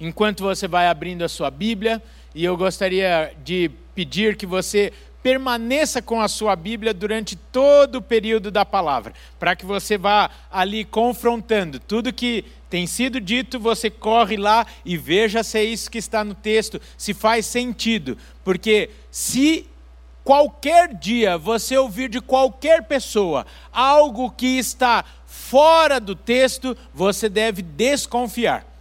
[0.00, 2.02] enquanto você vai abrindo a sua Bíblia,
[2.34, 8.02] e eu gostaria de pedir que você permaneça com a sua Bíblia durante todo o
[8.02, 13.90] período da palavra, para que você vá ali confrontando tudo que tem sido dito, você
[13.90, 18.90] corre lá e veja se é isso que está no texto, se faz sentido, porque
[19.10, 19.66] se
[20.22, 27.62] qualquer dia você ouvir de qualquer pessoa algo que está fora do texto, você deve
[27.62, 28.75] desconfiar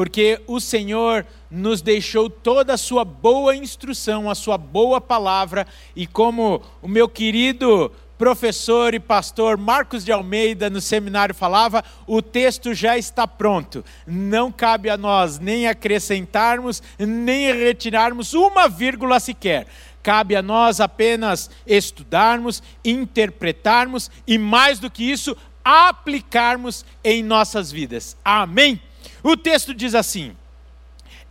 [0.00, 6.06] porque o Senhor nos deixou toda a sua boa instrução, a sua boa palavra, e
[6.06, 12.72] como o meu querido professor e pastor Marcos de Almeida no seminário falava, o texto
[12.72, 13.84] já está pronto.
[14.06, 19.66] Não cabe a nós nem acrescentarmos, nem retirarmos uma vírgula sequer.
[20.02, 28.16] Cabe a nós apenas estudarmos, interpretarmos e, mais do que isso, aplicarmos em nossas vidas.
[28.24, 28.80] Amém?
[29.22, 30.36] O texto diz assim: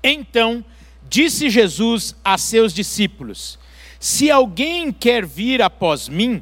[0.03, 0.63] Então
[1.07, 3.57] disse Jesus a seus discípulos:
[3.99, 6.41] Se alguém quer vir após mim,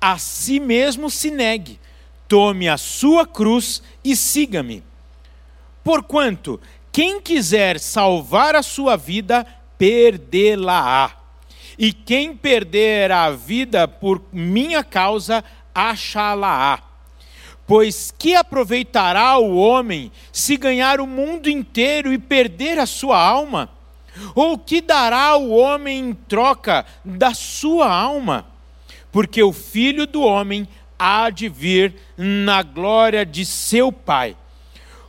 [0.00, 1.80] a si mesmo se negue,
[2.28, 4.82] tome a sua cruz e siga-me.
[5.82, 9.46] Porquanto, quem quiser salvar a sua vida,
[9.78, 11.16] perdê-la-á.
[11.78, 15.42] E quem perder a vida por minha causa,
[15.74, 16.91] achá-la-á.
[17.72, 23.70] Pois que aproveitará o homem se ganhar o mundo inteiro e perder a sua alma?
[24.34, 28.44] Ou que dará o homem em troca da sua alma?
[29.10, 34.36] Porque o filho do homem há de vir na glória de seu Pai,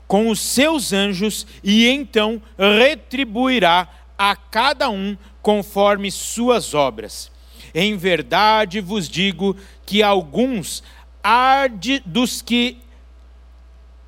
[0.07, 7.29] com os seus anjos, e então retribuirá a cada um conforme suas obras.
[7.75, 10.81] Em verdade vos digo que alguns
[11.23, 12.77] arde dos que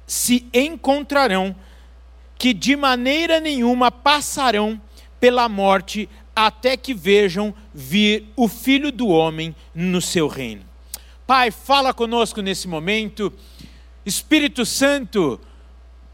[0.05, 1.55] se encontrarão,
[2.38, 4.80] que de maneira nenhuma passarão
[5.19, 10.64] pela morte até que vejam vir o Filho do Homem no seu reino.
[11.25, 13.33] Pai, fala conosco nesse momento.
[14.05, 15.39] Espírito Santo,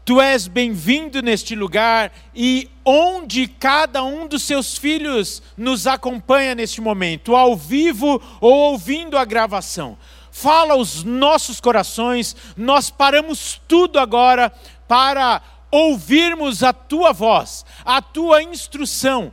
[0.04, 6.80] tu és bem-vindo neste lugar e onde cada um dos seus filhos nos acompanha neste
[6.80, 9.98] momento, ao vivo ou ouvindo a gravação
[10.32, 14.50] fala aos nossos corações, nós paramos tudo agora
[14.88, 19.32] para ouvirmos a tua voz, a tua instrução,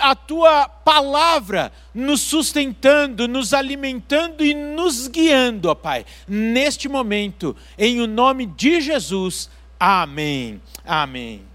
[0.00, 8.00] a tua palavra nos sustentando, nos alimentando e nos guiando, ó Pai, neste momento, em
[8.00, 9.50] o nome de Jesus.
[9.78, 10.60] Amém.
[10.84, 11.53] Amém.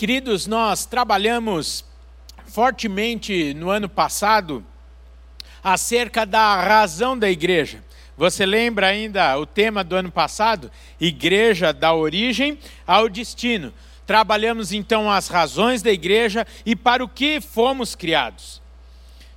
[0.00, 1.84] Queridos, nós trabalhamos
[2.46, 4.64] fortemente no ano passado
[5.62, 7.84] acerca da razão da igreja.
[8.16, 10.70] Você lembra ainda o tema do ano passado?
[10.98, 13.74] Igreja da origem ao destino.
[14.06, 18.62] Trabalhamos então as razões da igreja e para o que fomos criados.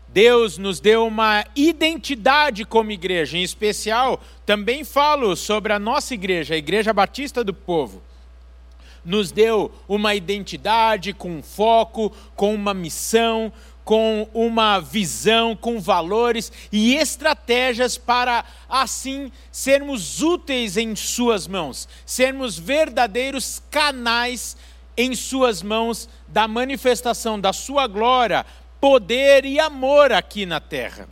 [0.07, 6.53] Deus nos deu uma identidade como igreja, em especial, também falo sobre a nossa igreja,
[6.53, 8.01] a Igreja Batista do Povo
[9.03, 13.51] nos deu uma identidade com foco, com uma missão,
[13.83, 22.57] com uma visão, com valores e estratégias para assim sermos úteis em Suas mãos, sermos
[22.57, 24.55] verdadeiros canais
[24.95, 28.45] em Suas mãos da manifestação da Sua glória,
[28.79, 31.09] poder e amor aqui na terra.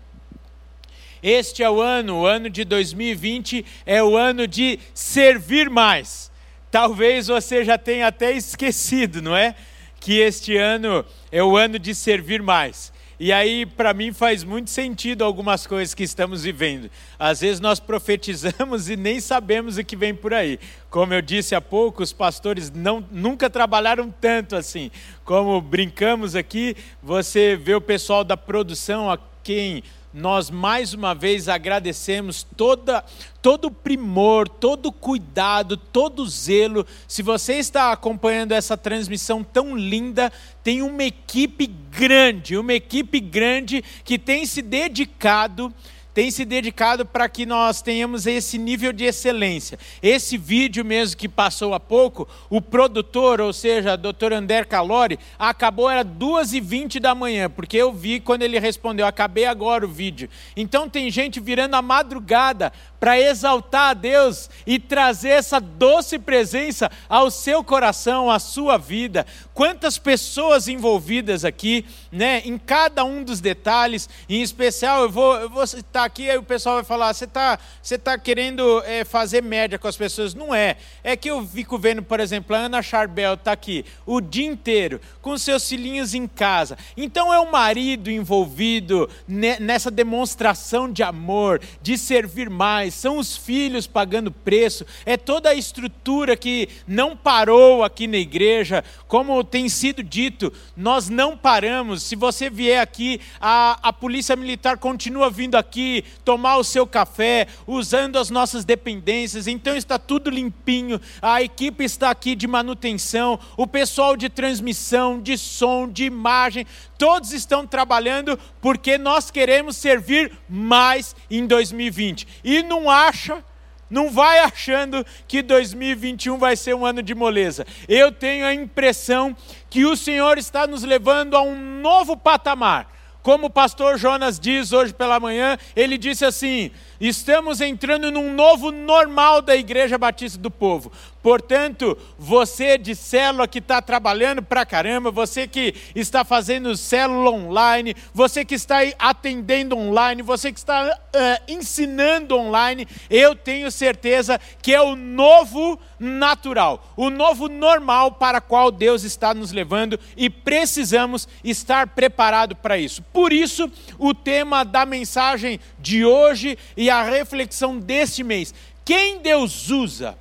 [1.22, 6.31] Este é o ano, o ano de 2020 é o ano de servir mais
[6.72, 9.54] Talvez você já tenha até esquecido, não é?
[10.00, 12.94] Que este ano é o ano de servir mais.
[13.20, 16.90] E aí, para mim, faz muito sentido algumas coisas que estamos vivendo.
[17.20, 20.58] Às vezes nós profetizamos e nem sabemos o que vem por aí.
[20.90, 24.90] Como eu disse há pouco, os pastores não, nunca trabalharam tanto assim.
[25.24, 31.47] Como brincamos aqui, você vê o pessoal da produção, a quem nós mais uma vez
[31.47, 33.03] agradecemos toda,
[33.41, 36.85] todo o primor, todo o cuidado, todo o zelo.
[37.08, 40.31] Se você está acompanhando essa transmissão tão linda,
[40.63, 45.73] tem uma equipe grande, uma equipe grande que tem se dedicado
[46.13, 49.79] tem se dedicado para que nós tenhamos esse nível de excelência.
[50.02, 54.34] Esse vídeo mesmo que passou há pouco, o produtor, ou seja, Dr.
[54.34, 59.85] Ander Calori, acabou era 2h20 da manhã, porque eu vi quando ele respondeu, acabei agora
[59.85, 60.29] o vídeo.
[60.55, 62.72] Então tem gente virando a madrugada
[63.02, 69.26] para exaltar a Deus e trazer essa doce presença ao seu coração, à sua vida.
[69.56, 75.50] Quantas pessoas envolvidas aqui, né, em cada um dos detalhes, em especial, eu vou, eu
[75.50, 79.42] vou citar aqui, aí o pessoal vai falar: você está você tá querendo é, fazer
[79.42, 80.36] média com as pessoas?
[80.36, 80.78] Não é.
[81.03, 85.02] É que eu fico vendo, por exemplo, a Ana Charbel está aqui o dia inteiro,
[85.24, 86.78] com seus filhinhos em casa.
[86.96, 93.88] Então é o marido envolvido nessa demonstração de amor, de servir mais são os filhos
[93.88, 100.03] pagando preço, é toda a estrutura que não parou aqui na igreja, como tem sido
[100.03, 102.03] dito, nós não paramos.
[102.03, 107.47] Se você vier aqui, a, a polícia militar continua vindo aqui tomar o seu café,
[107.66, 113.66] usando as nossas dependências, então está tudo limpinho, a equipe está aqui de manutenção, o
[113.66, 116.66] pessoal de transmissão, de som, de imagem,
[117.02, 122.28] todos estão trabalhando porque nós queremos servir mais em 2020.
[122.44, 123.44] E não acha
[123.90, 127.66] não vai achando que 2021 vai ser um ano de moleza.
[127.90, 129.36] Eu tenho a impressão
[129.68, 132.90] que o Senhor está nos levando a um novo patamar.
[133.24, 136.70] Como o pastor Jonas diz hoje pela manhã, ele disse assim:
[137.08, 140.92] estamos entrando num novo normal da Igreja Batista do Povo.
[141.22, 147.96] Portanto, você de célula que está trabalhando pra caramba, você que está fazendo célula online,
[148.14, 154.74] você que está atendendo online, você que está uh, ensinando online, eu tenho certeza que
[154.74, 161.28] é o novo natural, o novo normal para qual Deus está nos levando e precisamos
[161.44, 163.03] estar preparados para isso.
[163.14, 168.53] Por isso, o tema da mensagem de hoje e a reflexão deste mês:
[168.85, 170.17] quem Deus usa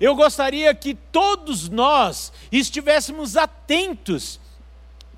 [0.00, 4.40] eu gostaria que todos nós estivéssemos atentos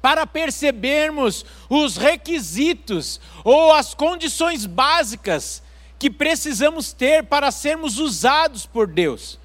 [0.01, 5.63] para percebermos os requisitos ou as condições básicas
[5.99, 9.39] que precisamos ter para sermos usados por Deus.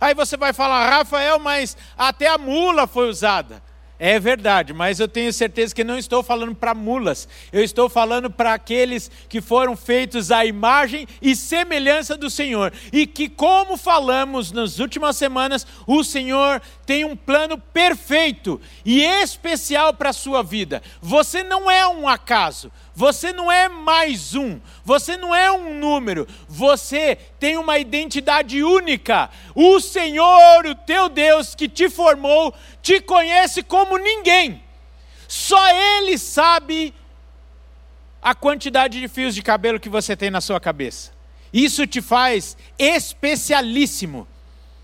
[0.00, 3.62] Aí você vai falar, Rafael, mas até a mula foi usada.
[3.98, 8.30] É verdade, mas eu tenho certeza que não estou falando para mulas, eu estou falando
[8.30, 12.74] para aqueles que foram feitos à imagem e semelhança do Senhor.
[12.92, 19.94] E que, como falamos nas últimas semanas, o Senhor tem um plano perfeito e especial
[19.94, 20.82] para a sua vida.
[21.00, 26.28] Você não é um acaso, você não é mais um, você não é um número,
[26.48, 27.16] você
[27.46, 29.30] tem uma identidade única.
[29.54, 32.52] O Senhor, o teu Deus que te formou,
[32.82, 34.60] te conhece como ninguém.
[35.28, 36.92] Só Ele sabe
[38.20, 41.12] a quantidade de fios de cabelo que você tem na sua cabeça.
[41.52, 44.26] Isso te faz especialíssimo.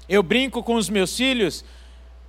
[0.08, 1.64] Eu brinco com os meus filhos,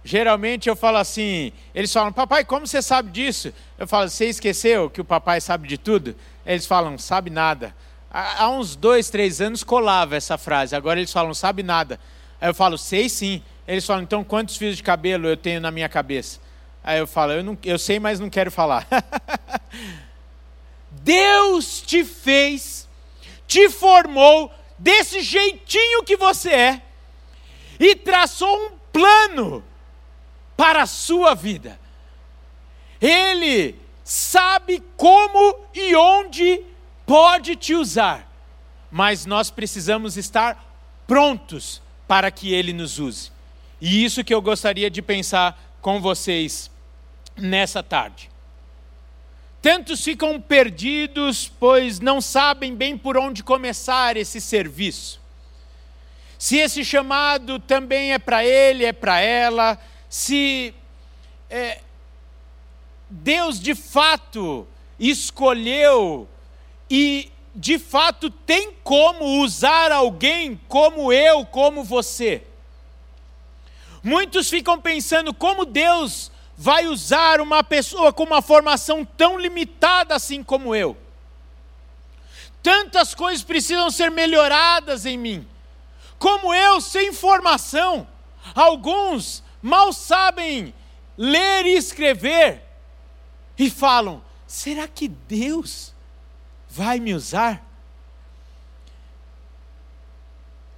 [0.06, 3.54] Geralmente eu falo assim, eles falam, papai, como você sabe disso?
[3.78, 6.14] Eu falo, você esqueceu que o papai sabe de tudo?
[6.46, 7.74] Eles falam, sabe nada.
[8.14, 12.00] Há uns dois, três anos colava essa frase, agora eles falam, sabe nada.
[12.40, 13.42] Aí eu falo, sei sim.
[13.68, 16.40] Eles falam, então quantos fios de cabelo eu tenho na minha cabeça?
[16.84, 18.88] Aí eu falo, eu, não, eu sei, mas não quero falar.
[20.92, 22.88] Deus te fez,
[23.48, 26.82] te formou desse jeitinho que você é
[27.80, 29.64] e traçou um plano
[30.56, 31.80] para a sua vida.
[33.02, 36.64] Ele sabe como e onde
[37.14, 38.28] pode te usar,
[38.90, 40.66] mas nós precisamos estar
[41.06, 43.32] prontos para que Ele nos use.
[43.80, 46.72] E isso que eu gostaria de pensar com vocês
[47.38, 48.32] nessa tarde.
[49.62, 55.22] Tantos ficam perdidos, pois não sabem bem por onde começar esse serviço.
[56.40, 59.80] Se esse chamado também é para ele, é para ela,
[60.10, 60.74] se
[61.48, 61.80] é,
[63.08, 64.68] Deus de fato
[64.98, 66.28] escolheu
[66.90, 72.44] e de fato tem como usar alguém como eu, como você.
[74.04, 80.44] Muitos ficam pensando como Deus vai usar uma pessoa com uma formação tão limitada assim
[80.44, 80.98] como eu.
[82.62, 85.48] Tantas coisas precisam ser melhoradas em mim.
[86.18, 88.08] Como eu, sem formação,
[88.56, 90.74] alguns mal sabem
[91.18, 92.62] ler e escrever
[93.58, 95.93] e falam: será que Deus
[96.76, 97.64] vai me usar?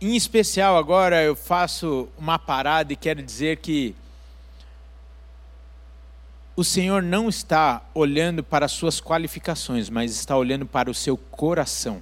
[0.02, 3.96] Em especial, agora eu faço uma parada e quero dizer que
[6.54, 11.16] o Senhor não está olhando para as suas qualificações, mas está olhando para o seu
[11.16, 12.02] coração.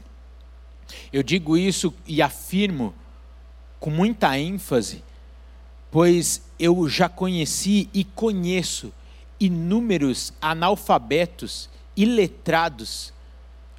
[1.12, 2.96] Eu digo isso e afirmo
[3.80, 5.04] com muita ênfase,
[5.92, 8.92] pois eu já conheci e conheço
[9.40, 13.13] inúmeros analfabetos e letrados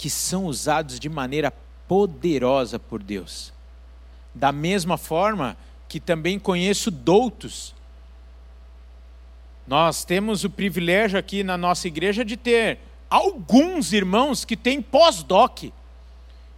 [0.05, 1.51] que são usados de maneira
[1.89, 3.55] poderosa por Deus.
[4.35, 5.57] Da mesma forma
[5.89, 7.75] que também conheço doutos.
[9.67, 15.73] Nós temos o privilégio aqui na nossa igreja de ter alguns irmãos que têm pós-doc,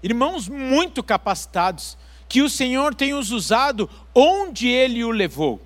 [0.03, 1.97] irmãos muito capacitados,
[2.29, 5.65] que o Senhor tem os usado onde Ele o levou.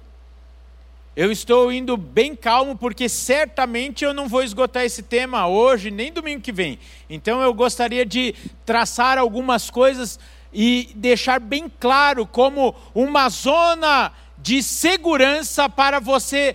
[1.17, 6.12] Eu estou indo bem calmo porque certamente eu não vou esgotar esse tema hoje, nem
[6.12, 6.79] domingo que vem.
[7.09, 10.21] Então eu gostaria de traçar algumas coisas
[10.52, 16.55] e deixar bem claro como uma zona de segurança para você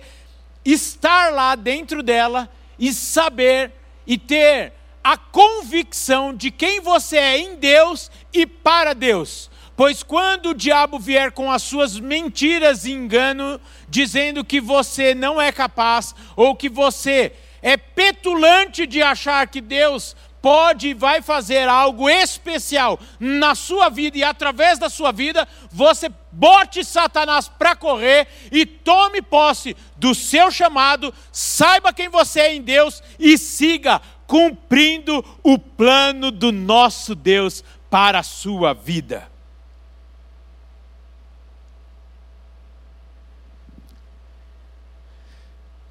[0.64, 3.72] estar lá dentro dela e saber
[4.06, 4.72] e ter
[5.04, 9.50] a convicção de quem você é em Deus e para Deus.
[9.76, 15.40] Pois quando o diabo vier com as suas mentiras e engano, dizendo que você não
[15.40, 21.68] é capaz, ou que você é petulante de achar que Deus pode e vai fazer
[21.68, 28.28] algo especial na sua vida e através da sua vida, você bote Satanás para correr
[28.52, 35.24] e tome posse do seu chamado, saiba quem você é em Deus e siga cumprindo
[35.42, 39.35] o plano do nosso Deus para a sua vida.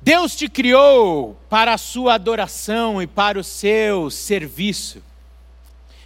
[0.06, 5.02] Deus te criou para a sua adoração e para o seu serviço.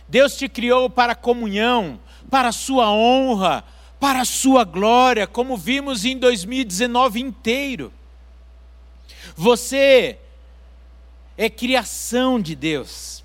[0.08, 3.62] Deus te criou para a comunhão, para a sua honra,
[4.00, 7.92] para a sua glória, como vimos em 2019 inteiro.
[9.36, 10.18] Você
[11.38, 13.22] é criação de Deus.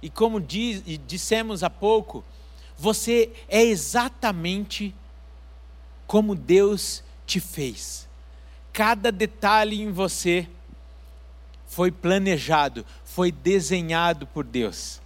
[0.00, 2.24] E como diz, dissemos há pouco,
[2.78, 4.94] você é exatamente
[6.06, 8.10] como Deus te fez.
[8.72, 10.48] Cada detalhe em você
[11.66, 15.00] foi planejado, foi desenhado por Deus,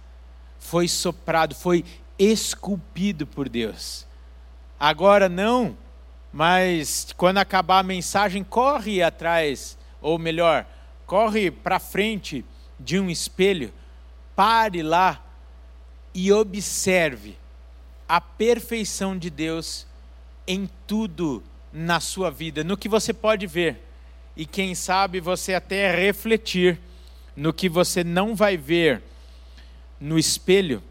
[0.59, 1.83] foi soprado, foi
[2.17, 4.05] esculpido por Deus.
[4.79, 5.77] Agora não,
[6.31, 10.65] mas quando acabar a mensagem, corre atrás, ou melhor,
[11.05, 12.45] corre para frente
[12.79, 13.73] de um espelho,
[14.35, 15.23] pare lá
[16.13, 17.37] e observe
[18.07, 19.85] a perfeição de Deus
[20.45, 21.43] em tudo
[21.77, 23.83] na sua vida, no que você pode ver,
[24.35, 26.79] e quem sabe você até refletir
[27.35, 29.03] no que você não vai ver
[29.99, 30.83] no espelho,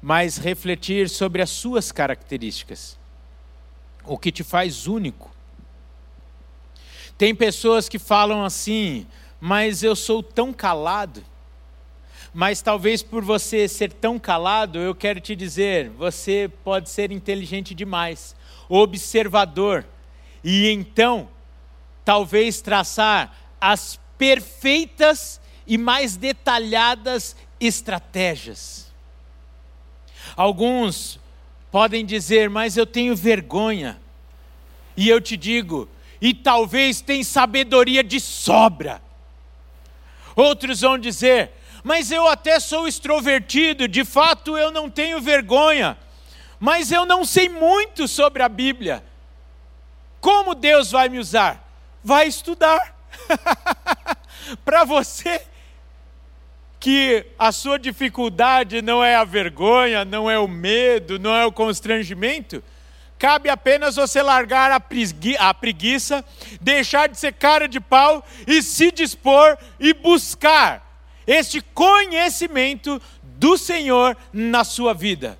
[0.00, 2.96] mas refletir sobre as suas características,
[4.04, 5.34] o que te faz único.
[7.18, 9.08] Tem pessoas que falam assim,
[9.40, 11.22] mas eu sou tão calado.
[12.32, 17.74] Mas talvez por você ser tão calado, eu quero te dizer, você pode ser inteligente
[17.74, 18.36] demais
[18.70, 19.84] observador,
[20.44, 21.28] e então,
[22.04, 28.90] talvez traçar as perfeitas e mais detalhadas estratégias.
[30.36, 31.18] Alguns
[31.70, 34.00] podem dizer, mas eu tenho vergonha.
[34.96, 35.88] E eu te digo,
[36.20, 39.02] e talvez tem sabedoria de sobra.
[40.36, 41.50] Outros vão dizer,
[41.82, 45.98] mas eu até sou extrovertido, de fato eu não tenho vergonha
[46.60, 49.02] mas eu não sei muito sobre a Bíblia.
[50.20, 51.66] Como Deus vai me usar?
[52.04, 52.94] Vai estudar.
[54.62, 55.42] Para você
[56.78, 61.52] que a sua dificuldade não é a vergonha, não é o medo, não é o
[61.52, 62.62] constrangimento,
[63.18, 66.24] cabe apenas você largar a, preguiça,
[66.60, 74.16] deixar de ser cara de pau e se dispor e buscar este conhecimento do Senhor
[74.32, 75.38] na sua vida.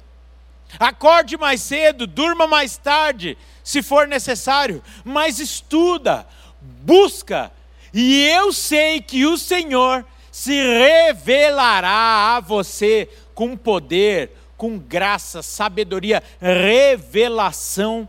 [0.78, 6.26] Acorde mais cedo, durma mais tarde, se for necessário, mas estuda,
[6.60, 7.52] busca,
[7.92, 16.22] e eu sei que o Senhor se revelará a você com poder, com graça, sabedoria,
[16.40, 18.08] revelação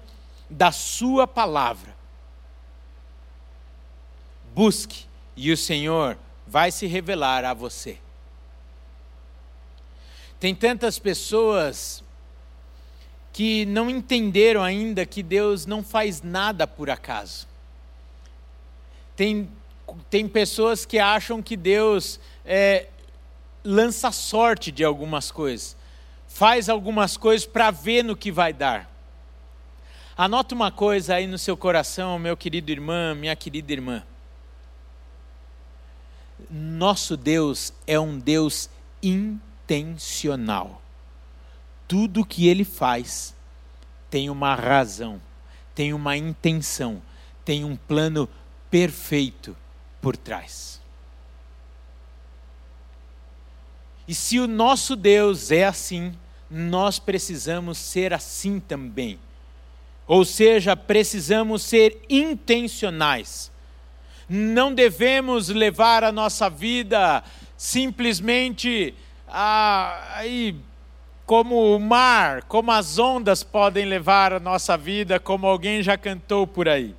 [0.50, 1.96] da Sua palavra.
[4.53, 7.98] Busque, e o Senhor vai se revelar a você.
[10.39, 12.03] Tem tantas pessoas
[13.41, 17.48] que não entenderam ainda que Deus não faz nada por acaso.
[19.15, 19.50] Tem,
[20.12, 22.89] tem pessoas que acham que Deus é,
[23.63, 25.75] lança sorte de algumas coisas,
[26.27, 28.88] faz algumas coisas para ver no que vai dar.
[30.15, 34.03] Anota uma coisa aí no seu coração, meu querido irmão, minha querida irmã.
[36.48, 38.69] nosso Deus é um Deus
[39.01, 40.80] intencional.
[41.91, 43.36] Tudo que ele faz
[44.10, 45.21] tem uma razão,
[45.75, 47.01] tem uma intenção,
[47.43, 48.29] tem um plano
[48.69, 49.57] perfeito
[50.01, 50.79] por trás.
[54.07, 56.13] E se o nosso Deus é assim,
[56.50, 59.19] nós precisamos ser assim também.
[60.07, 63.51] Ou seja, precisamos ser intencionais.
[64.29, 67.21] Não devemos levar a nossa vida
[67.57, 68.95] simplesmente
[69.27, 70.55] a, aí,
[71.31, 76.45] como o mar, como as ondas podem levar a nossa vida, como alguém já cantou
[76.45, 76.93] por aí.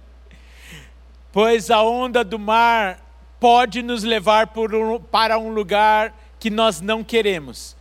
[1.30, 2.98] Pois a onda do mar
[3.38, 7.76] pode nos levar um, para um lugar que nós não queremos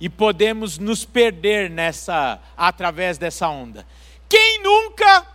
[0.00, 3.86] e podemos nos perder nessa através dessa onda.
[4.30, 5.26] Quem nunca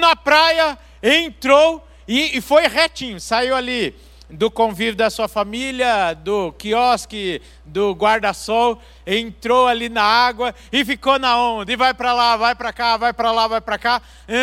[0.00, 3.94] na praia entrou e, e foi retinho, saiu ali
[4.28, 11.18] do convívio da sua família, do quiosque, do guarda-sol, entrou ali na água e ficou
[11.18, 14.02] na onda, e vai para lá, vai para cá, vai para lá, vai para cá.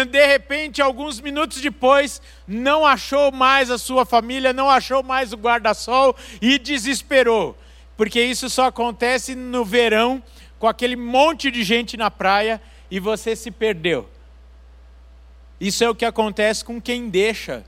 [0.10, 5.38] De repente, alguns minutos depois, não achou mais a sua família, não achou mais o
[5.38, 7.58] guarda-sol e desesperou
[7.96, 10.22] porque isso só acontece no verão,
[10.58, 14.10] com aquele monte de gente na praia e você se perdeu.
[15.60, 17.64] Isso é o que acontece com quem deixa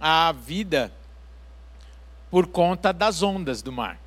[0.00, 0.92] a vida
[2.30, 4.00] por conta das ondas do mar.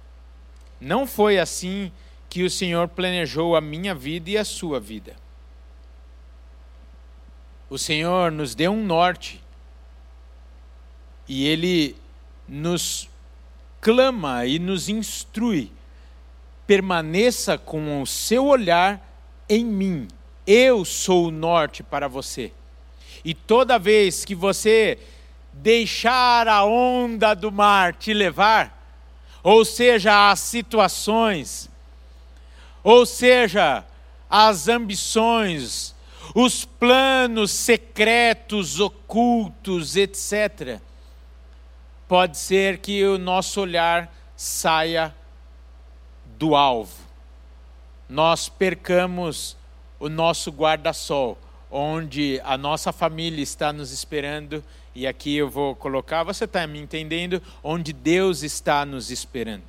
[0.80, 1.92] Não foi assim
[2.30, 5.16] que o Senhor planejou a minha vida e a sua vida.
[7.70, 9.42] O Senhor nos deu um norte
[11.28, 11.96] e Ele
[12.48, 13.08] nos
[13.80, 15.72] clama e nos instrui:
[16.66, 19.06] permaneça com o seu olhar
[19.48, 20.08] em mim.
[20.46, 22.52] Eu sou o norte para você.
[23.24, 24.98] E toda vez que você
[25.62, 28.78] deixar a onda do mar te levar,
[29.44, 31.70] ou seja, as situações,
[32.84, 33.86] ou seja,
[34.30, 35.96] as ambições,
[36.34, 40.82] os planos secretos, ocultos, etc
[42.10, 45.14] pode ser que o nosso olhar saia
[46.40, 46.96] do alvo.
[48.10, 49.56] Nós percamos
[50.00, 51.38] o nosso guarda-sol,
[51.70, 54.64] onde a nossa família está nos esperando,
[55.00, 57.42] e aqui eu vou colocar, você está me entendendo?
[57.64, 59.64] Onde Deus está nos esperando.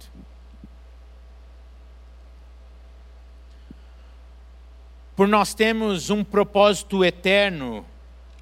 [5.14, 7.86] Por nós temos um propósito eterno,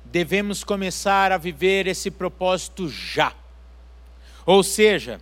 [0.02, 3.34] devemos começar a viver esse propósito já.
[4.46, 5.20] Ou seja,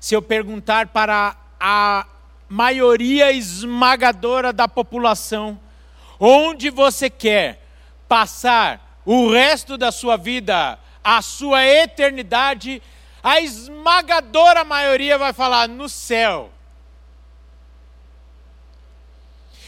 [0.00, 2.08] se eu perguntar para a
[2.48, 5.60] maioria esmagadora da população,
[6.18, 7.64] onde você quer
[8.08, 12.82] passar o resto da sua vida, a sua eternidade,
[13.22, 16.50] a esmagadora maioria vai falar no céu.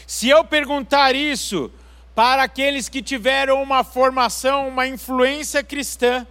[0.07, 1.71] Se eu perguntar isso
[2.15, 6.25] para aqueles que tiveram uma formação, uma influência cristã,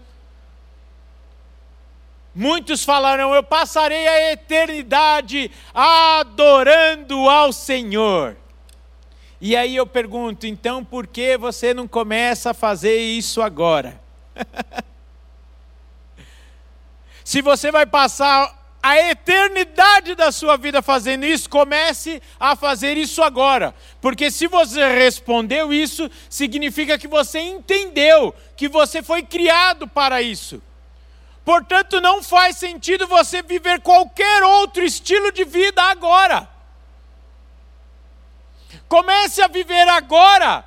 [2.38, 8.36] Muitos falarão: Eu passarei a eternidade adorando ao Senhor.
[9.40, 13.98] E aí eu pergunto: então por que você não começa a fazer isso agora?
[17.26, 23.20] Se você vai passar a eternidade da sua vida fazendo isso, comece a fazer isso
[23.20, 23.74] agora.
[24.00, 30.62] Porque se você respondeu isso, significa que você entendeu que você foi criado para isso.
[31.44, 36.48] Portanto, não faz sentido você viver qualquer outro estilo de vida agora.
[38.86, 40.64] Comece a viver agora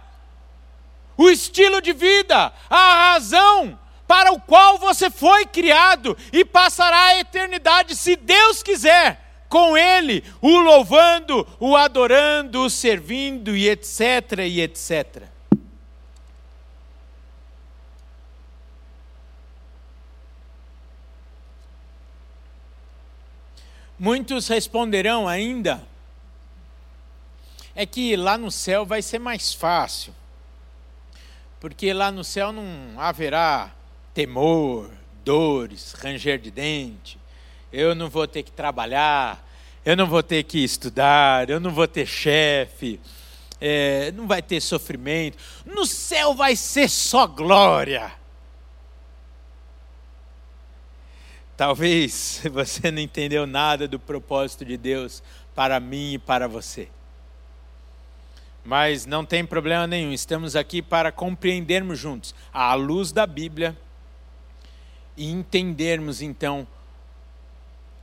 [1.16, 7.20] o estilo de vida, a razão para o qual você foi criado e passará a
[7.20, 14.40] eternidade, se Deus quiser, com Ele, o louvando, o adorando, o servindo e etc.
[14.48, 15.26] e etc.
[24.00, 25.88] Muitos responderão ainda:
[27.76, 30.16] é que lá no céu vai ser mais fácil,
[31.60, 33.76] porque lá no céu não haverá
[34.20, 34.90] temor,
[35.24, 37.18] dores, ranger de dente,
[37.72, 39.42] eu não vou ter que trabalhar,
[39.86, 43.00] eu não vou ter que estudar, eu não vou ter chefe,
[43.62, 48.12] é, não vai ter sofrimento, no céu vai ser só glória.
[51.56, 55.24] Talvez você não entendeu nada do propósito de Deus
[55.56, 56.90] para mim e para você.
[58.66, 63.78] Mas não tem problema nenhum, estamos aqui para compreendermos juntos, à luz da Bíblia,
[65.20, 66.66] e entendermos então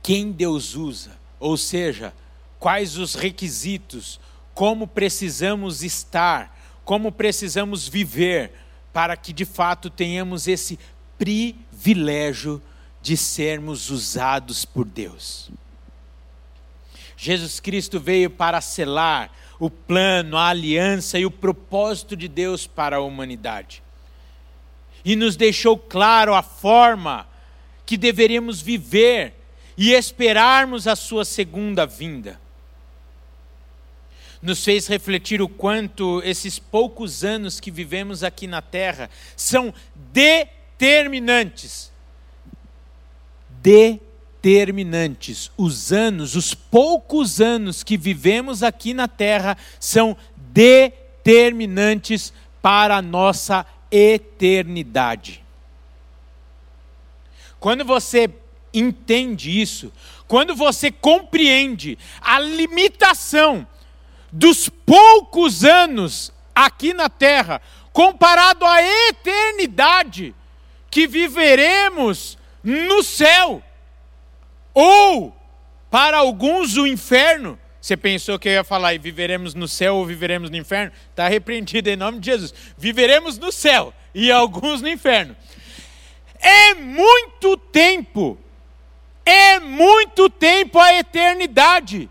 [0.03, 2.13] quem Deus usa, ou seja,
[2.59, 4.19] quais os requisitos,
[4.53, 8.51] como precisamos estar, como precisamos viver
[8.93, 10.77] para que de fato tenhamos esse
[11.17, 12.61] privilégio
[13.01, 15.49] de sermos usados por Deus.
[17.17, 22.97] Jesus Cristo veio para selar o plano, a aliança e o propósito de Deus para
[22.97, 23.81] a humanidade.
[25.03, 27.27] E nos deixou claro a forma
[27.85, 29.33] que deveríamos viver
[29.77, 32.39] e esperarmos a sua segunda vinda.
[34.41, 39.73] Nos fez refletir o quanto esses poucos anos que vivemos aqui na terra são
[40.11, 41.91] determinantes.
[43.61, 45.51] Determinantes.
[45.57, 53.65] Os anos, os poucos anos que vivemos aqui na terra, são determinantes para a nossa
[53.91, 55.43] eternidade.
[57.59, 58.29] Quando você
[58.73, 59.91] entende isso,
[60.27, 63.65] quando você compreende a limitação
[64.31, 67.61] dos poucos anos aqui na terra,
[67.93, 70.35] comparado à eternidade
[70.91, 73.63] que viveremos no céu,
[74.73, 75.35] ou,
[75.89, 77.57] para alguns, o inferno.
[77.81, 80.91] Você pensou que eu ia falar e viveremos no céu ou viveremos no inferno?
[81.09, 82.53] Está repreendido em nome de Jesus.
[82.77, 85.35] Viveremos no céu e alguns no inferno.
[86.39, 88.37] É muito tempo,
[89.25, 92.09] é muito tempo a eternidade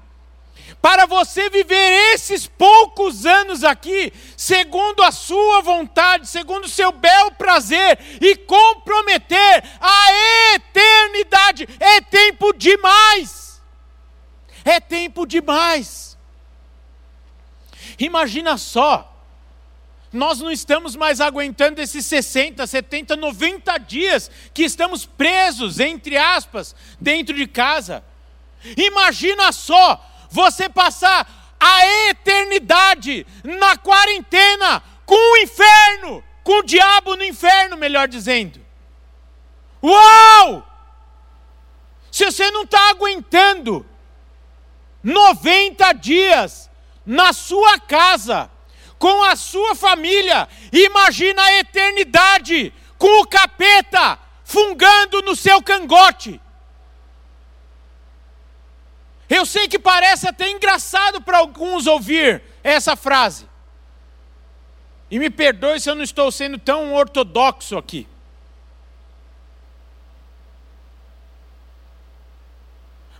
[0.87, 7.33] para você viver esses poucos anos aqui, segundo a sua vontade, segundo o seu bel
[7.33, 11.69] prazer, e comprometer a eternidade.
[11.81, 13.46] É tempo demais.
[14.67, 16.19] É tempo demais.
[18.01, 19.13] Imagina só.
[20.13, 26.75] Nós não estamos mais aguentando esses 60, 70, 90 dias que estamos presos, entre aspas,
[27.01, 28.05] dentro de casa.
[28.77, 37.25] Imagina só você passar a eternidade na quarentena com o inferno, com o diabo no
[37.25, 38.61] inferno, melhor dizendo.
[39.83, 40.67] Uau!
[42.11, 43.87] Se você não está aguentando
[45.07, 46.69] 90 dias
[47.07, 48.51] na sua casa,
[48.99, 56.41] com a sua família, imagina a eternidade com o capeta fungando no seu cangote.
[59.31, 63.49] Eu sei que parece até engraçado para alguns ouvir essa frase.
[65.09, 68.09] E me perdoe se eu não estou sendo tão ortodoxo aqui.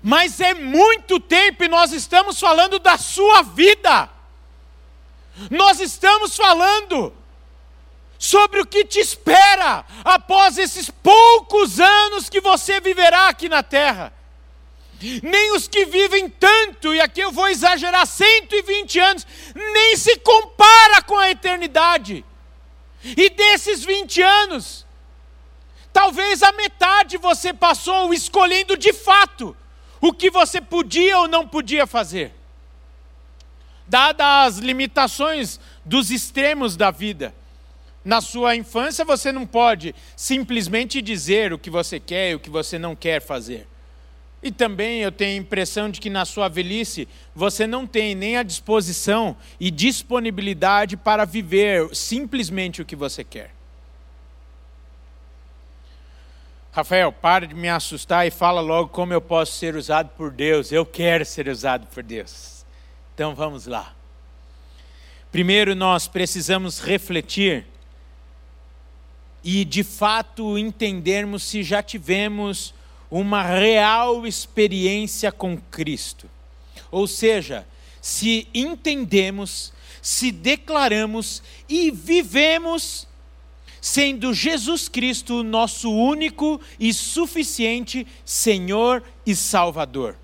[0.09, 4.09] Mas é muito tempo e nós estamos falando da sua vida.
[5.51, 7.13] Nós estamos falando
[8.17, 14.13] sobre o que te espera após esses poucos anos que você viverá aqui na terra
[15.23, 21.03] nem os que vivem tanto, e aqui eu vou exagerar, 120 anos, nem se compara
[21.03, 22.25] com a eternidade.
[23.05, 24.87] E desses 20 anos,
[25.93, 29.55] talvez a metade você passou escolhendo de fato
[30.01, 32.33] o que você podia ou não podia fazer.
[33.87, 37.35] Dadas as limitações dos extremos da vida.
[38.05, 42.51] Na sua infância você não pode simplesmente dizer o que você quer e o que
[42.51, 43.67] você não quer fazer.
[44.43, 48.37] E também eu tenho a impressão de que na sua velhice você não tem nem
[48.37, 53.56] a disposição e disponibilidade para viver simplesmente o que você quer.
[56.77, 60.71] Rafael, para de me assustar e fala logo como eu posso ser usado por Deus.
[60.71, 62.67] Eu quero ser usado por Deus.
[63.15, 63.97] Então vamos lá.
[65.33, 67.65] Primeiro nós precisamos refletir
[69.43, 72.75] e de fato entendermos se já tivemos
[73.11, 76.29] uma real experiência com Cristo.
[76.91, 77.67] Ou seja,
[78.03, 83.09] se entendemos, se declaramos e vivemos
[83.87, 90.17] sendo Jesus Cristo nosso único e suficiente Senhor e Salvador.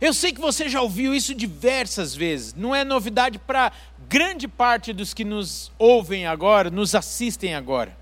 [0.00, 3.72] Eu sei que você já ouviu isso diversas vezes, não é novidade para
[4.08, 7.98] grande parte dos que nos ouvem agora, nos assistem agora.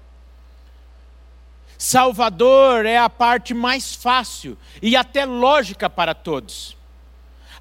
[1.78, 6.76] Salvador é a parte mais fácil e até lógica para todos.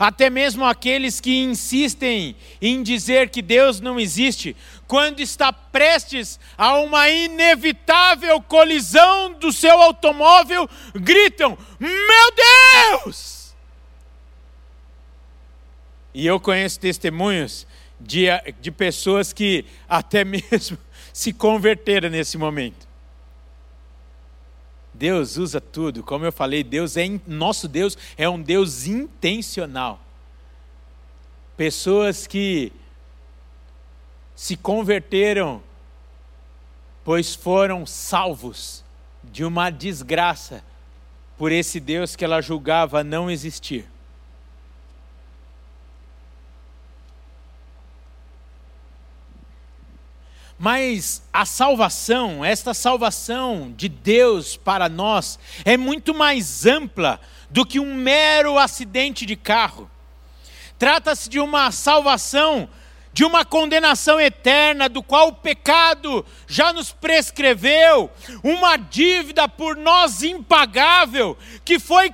[0.02, 6.80] Até mesmo aqueles que insistem em dizer que Deus não existe, quando está prestes a
[6.80, 13.54] uma inevitável colisão do seu automóvel, gritam: Meu Deus!
[16.16, 17.68] E eu conheço testemunhos
[18.00, 18.26] de,
[18.60, 20.80] de pessoas que até mesmo
[21.14, 22.91] se converteram nesse momento
[24.94, 26.04] Deus usa tudo.
[26.04, 30.00] Como eu falei, Deus é nosso Deus é um Deus intencional.
[31.56, 32.72] Pessoas que
[34.36, 35.62] se converteram
[37.04, 38.84] pois foram salvos
[39.24, 40.64] de uma desgraça
[41.38, 43.86] por esse Deus que ela julgava não existir.
[50.62, 57.20] Mas a salvação, esta salvação de Deus para nós, é muito mais ampla
[57.50, 59.90] do que um mero acidente de carro.
[60.78, 62.70] Trata-se de uma salvação
[63.12, 68.10] de uma condenação eterna, do qual o pecado já nos prescreveu,
[68.44, 72.14] uma dívida por nós impagável, que foi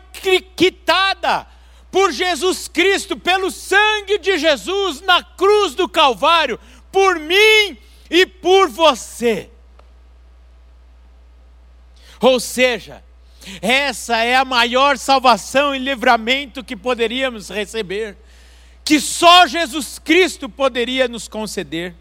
[0.55, 1.45] quitada
[1.91, 6.57] por Jesus Cristo, pelo sangue de Jesus na cruz do Calvário,
[6.91, 7.77] por mim
[8.09, 9.49] e por você.
[12.19, 13.03] Ou seja,
[13.61, 18.17] essa é a maior salvação e livramento que poderíamos receber
[18.87, 21.93] que só Jesus Cristo poderia nos conceder.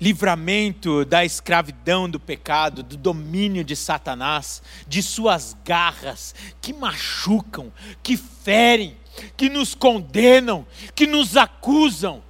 [0.00, 7.70] Livramento da escravidão do pecado, do domínio de Satanás, de suas garras que machucam,
[8.02, 8.96] que ferem,
[9.36, 12.22] que nos condenam, que nos acusam.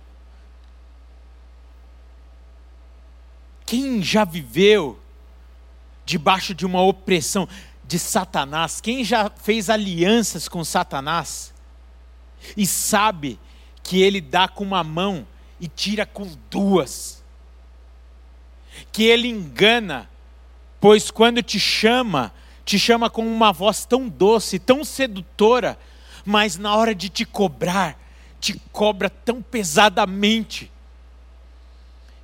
[3.66, 4.98] Quem já viveu
[6.04, 7.48] debaixo de uma opressão?
[7.88, 11.54] de Satanás, quem já fez alianças com Satanás
[12.54, 13.40] e sabe
[13.82, 15.26] que ele dá com uma mão
[15.58, 17.24] e tira com duas,
[18.92, 20.08] que ele engana,
[20.78, 22.30] pois quando te chama,
[22.62, 25.78] te chama com uma voz tão doce, tão sedutora,
[26.24, 27.98] mas na hora de te cobrar,
[28.40, 30.70] te cobra tão pesadamente,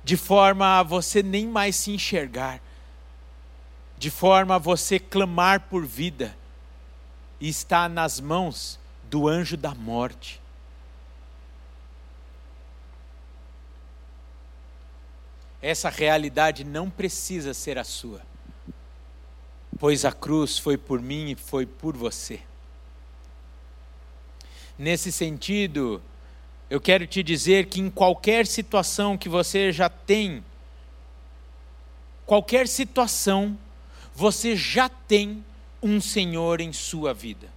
[0.03, 2.61] de forma a você nem mais se enxergar
[3.97, 6.35] de forma a você clamar por vida,
[7.39, 8.79] e está nas mãos
[9.09, 10.41] do anjo da morte.
[15.61, 18.21] Essa realidade não precisa ser a sua,
[19.79, 22.39] pois a cruz foi por mim e foi por você.
[24.77, 26.01] Nesse sentido,
[26.69, 30.43] eu quero te dizer que em qualquer situação que você já tem,
[32.25, 33.57] qualquer situação,
[34.13, 35.43] você já tem
[35.81, 37.47] um Senhor em sua vida.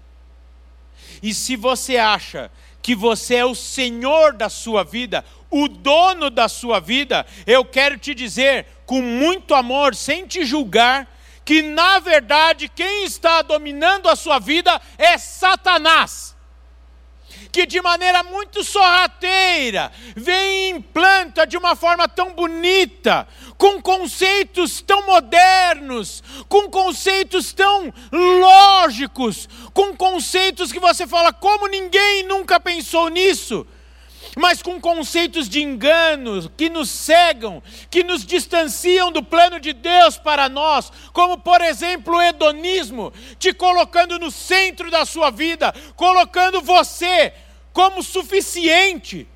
[1.21, 6.47] E se você acha que você é o Senhor da sua vida, o dono da
[6.49, 11.13] sua vida, eu quero te dizer, com muito amor, sem te julgar,
[11.45, 16.38] que na verdade quem está dominando a sua vida é Satanás
[17.51, 24.81] que de maneira muito sorrateira vem e implanta de uma forma tão bonita, com conceitos
[24.81, 33.09] tão modernos, com conceitos tão lógicos, com conceitos que você fala, como ninguém nunca pensou
[33.09, 33.67] nisso?
[34.37, 40.17] Mas com conceitos de engano que nos cegam, que nos distanciam do plano de Deus
[40.17, 46.61] para nós, como por exemplo o hedonismo, te colocando no centro da sua vida, colocando
[46.61, 47.33] você
[47.73, 49.27] como suficiente.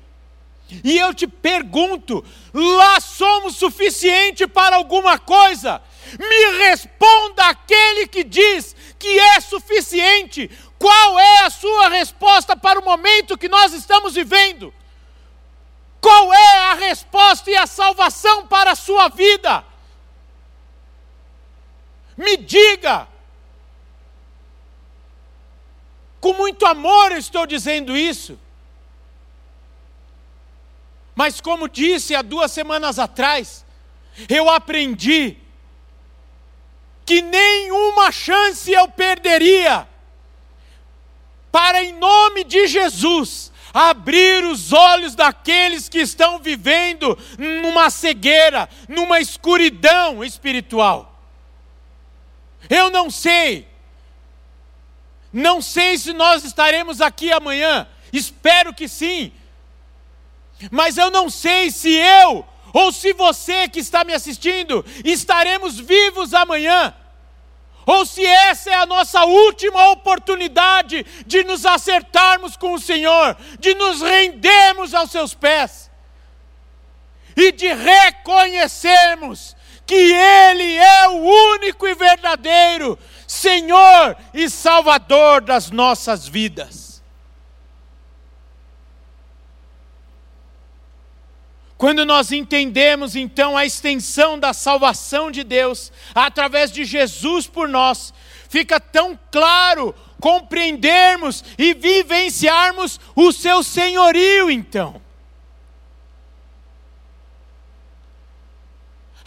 [0.83, 5.81] E eu te pergunto: lá somos suficiente para alguma coisa?
[6.17, 10.49] Me responda aquele que diz que é suficiente.
[10.79, 14.73] Qual é a sua resposta para o momento que nós estamos vivendo?
[16.03, 19.63] Qual é a resposta e a salvação para a sua vida?
[22.17, 23.07] Me diga.
[26.19, 28.37] Com muito amor eu estou dizendo isso.
[31.15, 33.65] Mas, como disse há duas semanas atrás,
[34.27, 35.37] eu aprendi
[37.05, 39.87] que nenhuma chance eu perderia
[41.49, 49.19] para, em nome de Jesus, abrir os olhos daqueles que estão vivendo numa cegueira, numa
[49.19, 51.19] escuridão espiritual.
[52.69, 53.67] Eu não sei,
[55.31, 59.33] não sei se nós estaremos aqui amanhã, espero que sim,
[60.71, 66.33] mas eu não sei se eu ou se você que está me assistindo estaremos vivos
[66.33, 66.93] amanhã
[67.85, 73.73] ou se essa é a nossa última oportunidade de nos acertarmos com o Senhor, de
[73.75, 75.91] nos rendermos aos seus pés
[77.35, 81.17] e de reconhecermos que Ele é o
[81.55, 86.92] único e verdadeiro Senhor e Salvador das nossas vidas.
[91.83, 98.13] Quando nós entendemos então a extensão da salvação de Deus através de Jesus por nós,
[98.47, 105.01] fica tão claro compreendermos e vivenciarmos o seu senhorio então.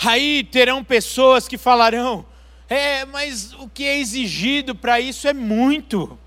[0.02, 2.24] Aí terão pessoas que falarão:
[2.70, 6.18] é, mas o que é exigido para isso é muito.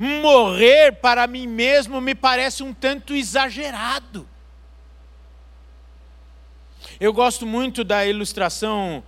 [0.00, 4.33] Morrer para mim mesmo me parece um tanto exagerado.
[7.00, 9.02] Eu gosto muito da ilustração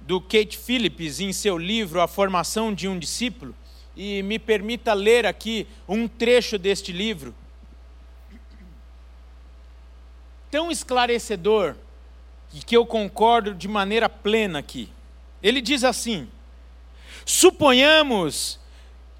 [0.00, 3.54] do Kate Phillips em seu livro A Formação de um Discípulo,
[3.96, 7.34] e me permita ler aqui um trecho deste livro.
[10.48, 11.74] Tão esclarecedor
[12.54, 14.88] e que eu concordo de maneira plena aqui.
[15.42, 16.28] Ele diz assim:
[17.26, 18.60] suponhamos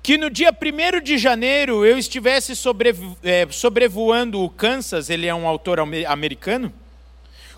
[0.01, 5.35] que no dia 1 de janeiro eu estivesse sobrevo é, sobrevoando o Kansas, ele é
[5.35, 6.73] um autor americano,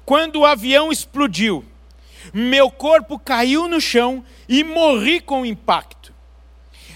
[0.04, 1.64] quando o avião explodiu.
[2.32, 6.12] Meu corpo caiu no chão e morri com o impacto.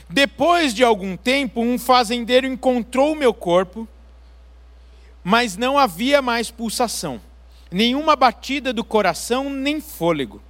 [0.08, 3.88] Depois de algum tempo, um fazendeiro encontrou meu corpo,
[5.22, 7.20] mas não havia mais pulsação
[7.74, 10.40] nenhuma batida do coração, nem fôlego.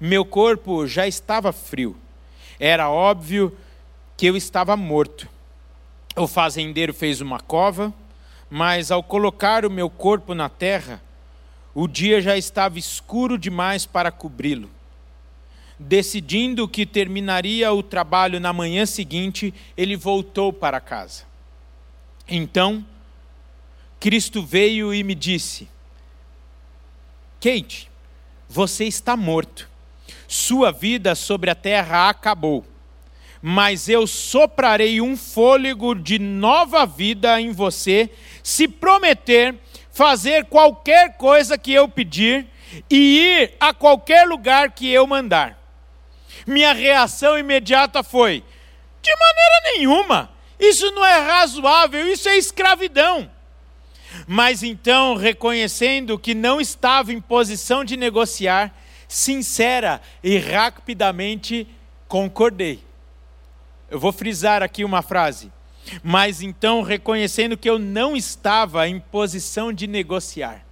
[0.00, 1.96] Meu corpo já estava frio.
[2.58, 3.56] Era óbvio
[4.16, 5.28] que eu estava morto.
[6.16, 7.94] O fazendeiro fez uma cova,
[8.50, 11.00] mas ao colocar o meu corpo na terra,
[11.74, 14.70] o dia já estava escuro demais para cobri-lo.
[15.78, 21.24] Decidindo que terminaria o trabalho na manhã seguinte, ele voltou para casa.
[22.28, 22.84] Então,
[23.98, 25.68] Cristo veio e me disse:
[27.40, 27.90] Kate,
[28.48, 29.68] você está morto.
[30.28, 32.64] Sua vida sobre a terra acabou.
[33.40, 38.08] Mas eu soprarei um fôlego de nova vida em você,
[38.42, 39.58] se prometer
[39.92, 42.48] fazer qualquer coisa que eu pedir
[42.90, 45.58] e ir a qualquer lugar que eu mandar.
[46.46, 48.42] Minha reação imediata foi:
[49.02, 53.30] de maneira nenhuma, isso não é razoável, isso é escravidão.
[54.26, 58.74] Mas então, reconhecendo que não estava em posição de negociar,
[59.08, 61.66] sincera e rapidamente
[62.08, 62.82] concordei.
[63.90, 65.52] Eu vou frisar aqui uma frase.
[66.02, 70.64] Mas então, reconhecendo que eu não estava em posição de negociar,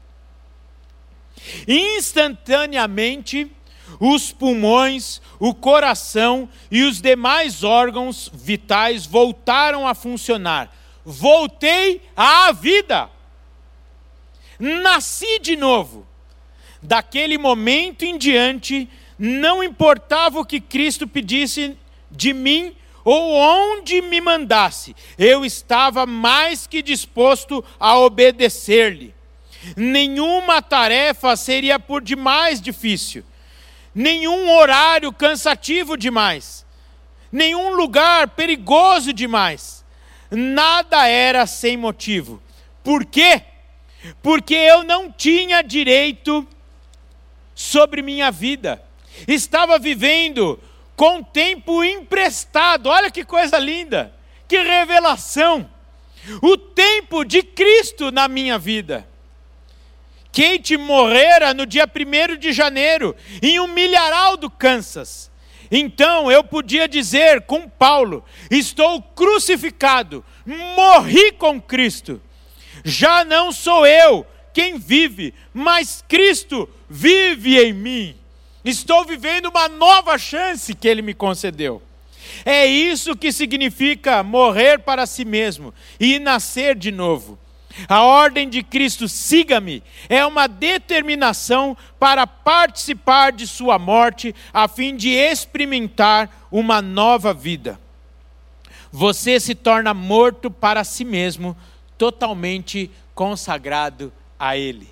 [1.66, 3.50] instantaneamente,
[3.98, 10.72] os pulmões, o coração e os demais órgãos vitais voltaram a funcionar.
[11.04, 13.10] Voltei à vida
[14.60, 16.06] nasci de novo.
[16.82, 21.76] Daquele momento em diante, não importava o que Cristo pedisse
[22.10, 29.14] de mim ou onde me mandasse, eu estava mais que disposto a obedecer-lhe.
[29.76, 33.24] Nenhuma tarefa seria por demais difícil,
[33.94, 36.64] nenhum horário cansativo demais,
[37.30, 39.84] nenhum lugar perigoso demais.
[40.30, 42.40] Nada era sem motivo.
[42.82, 43.42] Por quê?
[44.22, 46.46] porque eu não tinha direito
[47.54, 48.82] sobre minha vida.
[49.26, 50.58] Estava vivendo
[51.00, 52.90] com tempo emprestado.
[52.90, 54.14] Olha que coisa linda,
[54.46, 55.66] que revelação.
[56.42, 59.08] O tempo de Cristo na minha vida.
[60.30, 65.30] Kate morrera no dia 1 de janeiro, em um milharal do Kansas.
[65.70, 72.20] Então eu podia dizer com Paulo: estou crucificado, morri com Cristo
[72.84, 78.16] já não sou eu quem vive, mas Cristo vive em mim.
[78.64, 81.82] Estou vivendo uma nova chance que Ele me concedeu.
[82.44, 87.38] É isso que significa morrer para si mesmo e nascer de novo.
[87.88, 94.96] A ordem de Cristo, siga-me, é uma determinação para participar de Sua morte, a fim
[94.96, 97.80] de experimentar uma nova vida.
[98.92, 101.56] Você se torna morto para si mesmo
[101.96, 104.89] totalmente consagrado a Ele.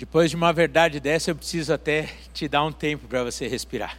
[0.00, 3.98] Depois de uma verdade dessa, eu preciso até te dar um tempo para você respirar.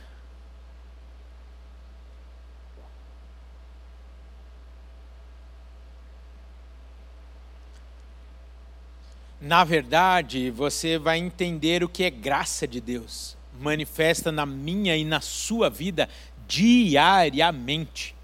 [9.41, 15.03] na verdade, você vai entender o que é graça de Deus, manifesta na minha e
[15.03, 16.07] na sua vida
[16.47, 18.15] diariamente.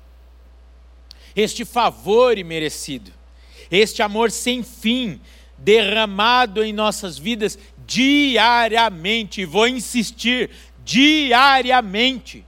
[1.36, 3.12] Este favor imerecido,
[3.72, 5.20] este amor sem fim,
[5.58, 10.52] derramado em nossas vidas diariamente, vou insistir,
[10.84, 12.46] diariamente.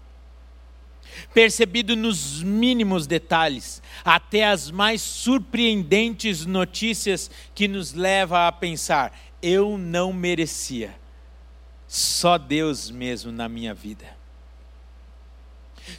[1.34, 9.78] Percebido nos mínimos detalhes, até as mais surpreendentes notícias que nos leva a pensar: eu
[9.78, 10.96] não merecia,
[11.88, 14.18] só Deus mesmo na minha vida.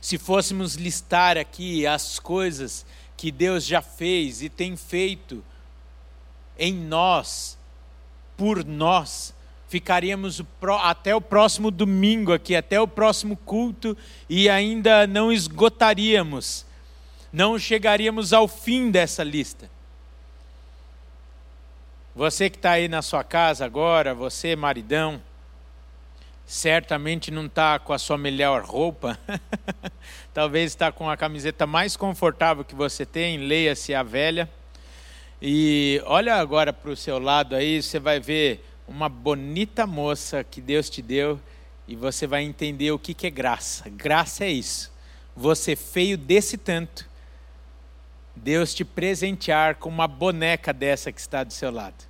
[0.00, 2.86] Se fôssemos listar aqui as coisas
[3.16, 5.44] que Deus já fez e tem feito
[6.60, 7.58] em nós,
[8.36, 9.34] por nós,
[9.66, 10.42] ficaríamos
[10.82, 13.96] até o próximo domingo aqui, até o próximo culto
[14.28, 16.66] e ainda não esgotaríamos,
[17.32, 19.70] não chegaríamos ao fim dessa lista.
[22.14, 25.22] Você que está aí na sua casa agora, você maridão,
[26.44, 29.18] certamente não está com a sua melhor roupa,
[30.34, 34.50] talvez está com a camiseta mais confortável que você tem, leia-se a velha.
[35.42, 40.60] E olha agora para o seu lado aí, você vai ver uma bonita moça que
[40.60, 41.40] Deus te deu
[41.88, 43.88] e você vai entender o que, que é graça.
[43.88, 44.92] Graça é isso.
[45.34, 47.08] Você feio desse tanto,
[48.36, 52.04] Deus te presentear com uma boneca dessa que está do seu lado.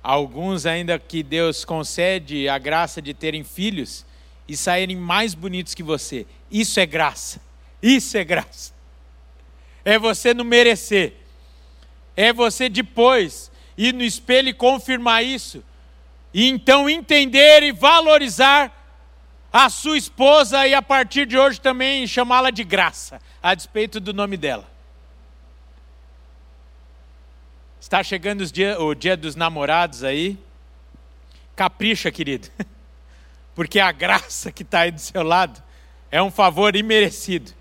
[0.00, 4.06] Alguns ainda que Deus concede a graça de terem filhos
[4.46, 6.24] e saírem mais bonitos que você.
[6.48, 7.40] Isso é graça.
[7.82, 8.72] Isso é graça.
[9.84, 11.25] É você não merecer.
[12.16, 15.62] É você depois ir no espelho e confirmar isso
[16.32, 18.72] e então entender e valorizar
[19.52, 24.12] a sua esposa e a partir de hoje também chamá-la de graça, a despeito do
[24.12, 24.68] nome dela.
[27.80, 30.36] Está chegando dia, o dia dos namorados aí.
[31.54, 32.48] Capricha, querido.
[33.54, 35.62] Porque a graça que está aí do seu lado
[36.10, 37.54] é um favor imerecido.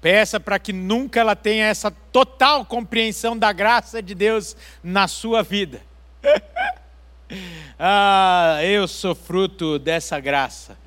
[0.00, 5.42] Peça para que nunca ela tenha essa total compreensão da graça de Deus na sua
[5.42, 5.82] vida.
[7.78, 10.78] ah, eu sou fruto dessa graça.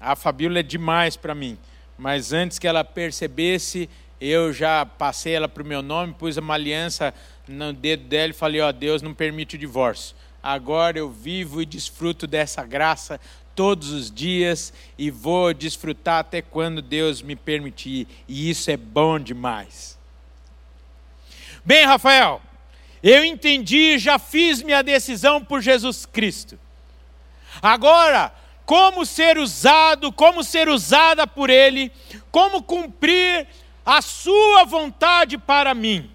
[0.00, 1.58] A Fabíola é demais para mim,
[1.96, 3.88] mas antes que ela percebesse,
[4.20, 7.14] eu já passei ela para o meu nome, pus uma aliança
[7.46, 10.16] no dedo dela e falei: Ó, oh, Deus não permite o divórcio.
[10.42, 13.20] Agora eu vivo e desfruto dessa graça
[13.54, 19.18] todos os dias e vou desfrutar até quando Deus me permitir, e isso é bom
[19.18, 19.98] demais.
[21.64, 22.40] Bem, Rafael,
[23.02, 26.58] eu entendi, já fiz minha decisão por Jesus Cristo.
[27.62, 28.32] Agora,
[28.64, 31.90] como ser usado, como ser usada por Ele,
[32.30, 33.46] como cumprir
[33.84, 36.10] a Sua vontade para mim?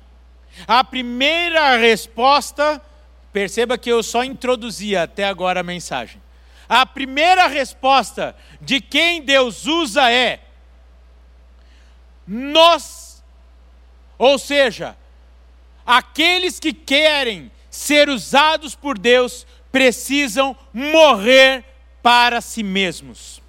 [0.68, 2.82] A primeira resposta,
[3.34, 6.22] perceba que eu só introduzi até agora a mensagem.
[6.68, 10.40] A primeira resposta de quem Deus usa é:
[12.28, 13.24] nós,
[14.18, 14.98] ou seja,
[15.86, 21.64] aqueles que querem ser usados por Deus precisam morrer
[22.02, 23.42] para si mesmos.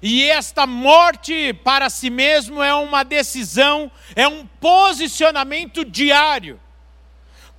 [0.00, 6.60] E esta morte para si mesmo é uma decisão, é um posicionamento diário,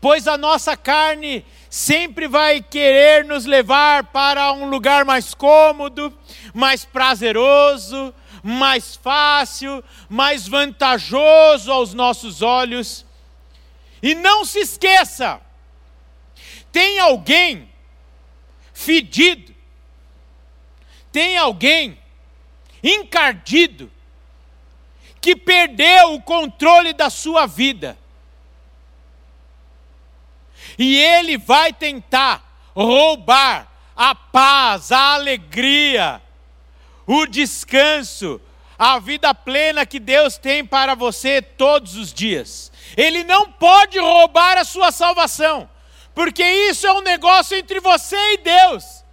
[0.01, 6.15] pois a nossa carne sempre vai querer nos levar para um lugar mais cômodo,
[6.53, 8.13] mais prazeroso,
[8.43, 13.03] mais fácil, mais vantajoso aos nossos olhos.
[14.03, 15.41] E não se esqueça,
[16.71, 17.67] tem alguém
[18.71, 19.51] fedido,
[21.11, 21.97] tem alguém
[22.83, 23.91] encardido,
[25.19, 27.97] que perdeu o controle da sua vida.
[30.77, 32.43] E ele vai tentar
[32.75, 36.21] roubar a paz, a alegria,
[37.05, 38.41] o descanso,
[38.77, 42.71] a vida plena que Deus tem para você todos os dias.
[42.97, 45.69] Ele não pode roubar a sua salvação,
[46.13, 49.03] porque isso é um negócio entre você e Deus.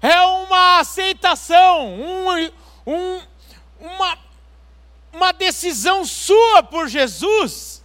[0.00, 2.50] É uma aceitação, um,
[2.86, 3.22] um,
[3.80, 4.18] uma,
[5.12, 7.77] uma decisão sua por Jesus,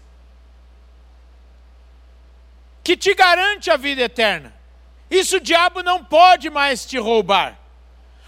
[2.84, 4.54] que te garante a vida eterna.
[5.10, 7.64] Isso o diabo não pode mais te roubar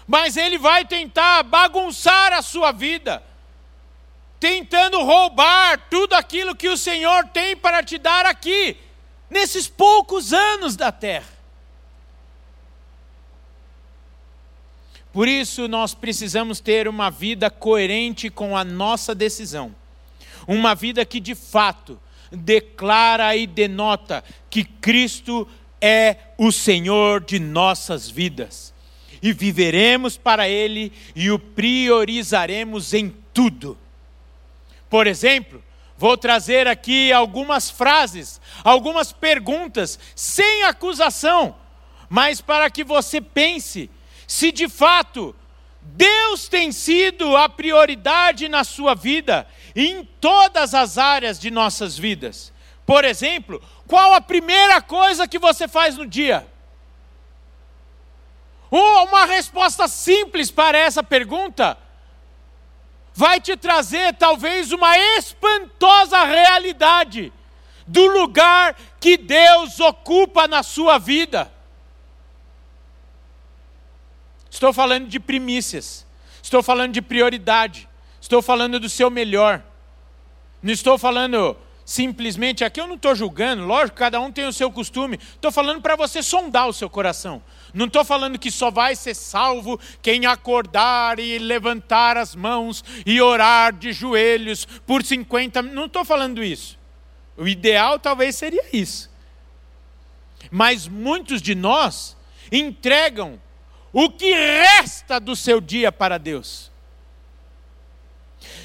[0.06, 3.22] mas ele vai tentar bagunçar a sua vida,
[4.38, 8.76] tentando roubar tudo aquilo que o Senhor tem para te dar aqui,
[9.28, 11.34] nesses poucos anos da terra.
[15.12, 19.74] Por isso, nós precisamos ter uma vida coerente com a nossa decisão,
[20.46, 21.98] uma vida que de fato
[22.30, 25.48] declara e denota que Cristo
[25.80, 28.74] é o Senhor de nossas vidas
[29.22, 33.76] e viveremos para Ele e o priorizaremos em tudo.
[34.88, 35.62] Por exemplo,
[35.96, 41.56] vou trazer aqui algumas frases, algumas perguntas, sem acusação,
[42.08, 43.90] mas para que você pense
[44.26, 45.34] se de fato
[45.82, 49.46] Deus tem sido a prioridade na sua vida,
[49.76, 52.50] em todas as áreas de nossas vidas.
[52.86, 56.46] Por exemplo, qual a primeira coisa que você faz no dia?
[58.70, 61.76] Uma resposta simples para essa pergunta
[63.14, 67.32] vai te trazer talvez uma espantosa realidade
[67.86, 71.52] do lugar que Deus ocupa na sua vida.
[74.50, 76.06] Estou falando de primícias,
[76.42, 77.88] estou falando de prioridade,
[78.26, 79.62] estou falando do seu melhor.
[80.62, 84.70] Não estou falando simplesmente, aqui eu não estou julgando, lógico, cada um tem o seu
[84.70, 85.18] costume.
[85.34, 87.42] Estou falando para você sondar o seu coração.
[87.72, 93.20] Não estou falando que só vai ser salvo quem acordar e levantar as mãos e
[93.20, 96.76] orar de joelhos por 50 Não estou falando isso.
[97.36, 99.08] O ideal talvez seria isso.
[100.50, 102.16] Mas muitos de nós
[102.50, 103.40] entregam
[103.92, 106.74] o que resta do seu dia para Deus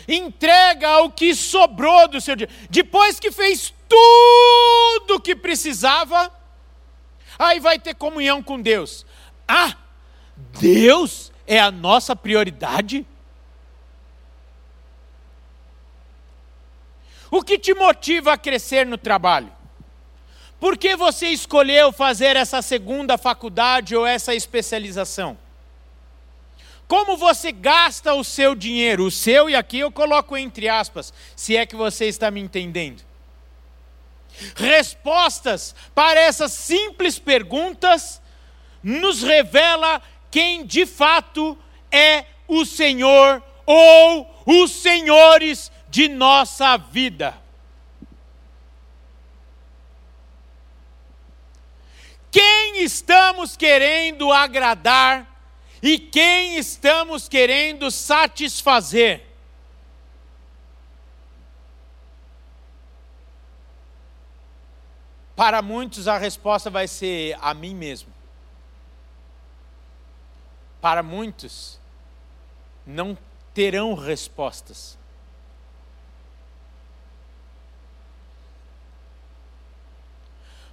[0.07, 2.49] entrega o que sobrou do seu dia.
[2.69, 6.31] Depois que fez tudo o que precisava,
[7.37, 9.05] aí vai ter comunhão com Deus.
[9.47, 9.75] Ah,
[10.59, 13.05] Deus é a nossa prioridade?
[17.29, 19.51] O que te motiva a crescer no trabalho?
[20.59, 25.37] Por que você escolheu fazer essa segunda faculdade ou essa especialização?
[26.91, 29.05] Como você gasta o seu dinheiro?
[29.05, 33.01] O seu, e aqui eu coloco entre aspas, se é que você está me entendendo.
[34.57, 38.21] Respostas para essas simples perguntas
[38.83, 41.57] nos revela quem de fato
[41.89, 47.41] é o Senhor ou os senhores de nossa vida.
[52.29, 55.30] Quem estamos querendo agradar
[55.81, 59.25] e quem estamos querendo satisfazer.
[65.35, 68.13] Para muitos a resposta vai ser a mim mesmo.
[70.79, 71.79] Para muitos
[72.85, 73.17] não
[73.53, 74.97] terão respostas.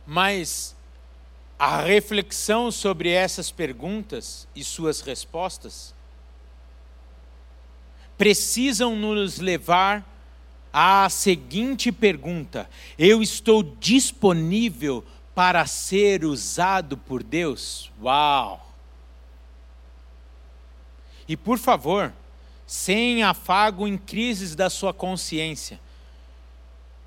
[0.07, 0.75] Mas
[1.59, 5.93] a reflexão sobre essas perguntas e suas respostas
[8.17, 10.07] precisam nos levar
[10.73, 15.05] à seguinte pergunta: Eu estou disponível
[15.35, 17.91] para ser usado por Deus?
[18.03, 18.65] Uau!
[21.29, 22.13] E por favor,
[22.67, 25.81] sem afago em crises da sua consciência.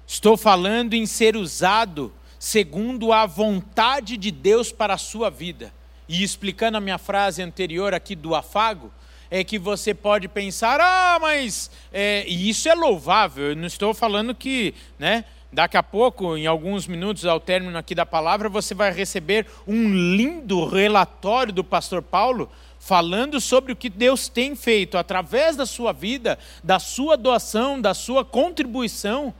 [0.05, 5.71] Estou falando em ser usado segundo a vontade de Deus para a sua vida.
[6.09, 8.91] E explicando a minha frase anterior aqui do afago,
[9.29, 13.49] é que você pode pensar, ah, mas é, e isso é louvável.
[13.49, 15.23] Eu não estou falando que, né?
[15.53, 19.93] Daqui a pouco, em alguns minutos, ao término aqui da palavra, você vai receber um
[20.15, 25.93] lindo relatório do pastor Paulo falando sobre o que Deus tem feito através da sua
[25.93, 29.31] vida, da sua doação, da sua contribuição.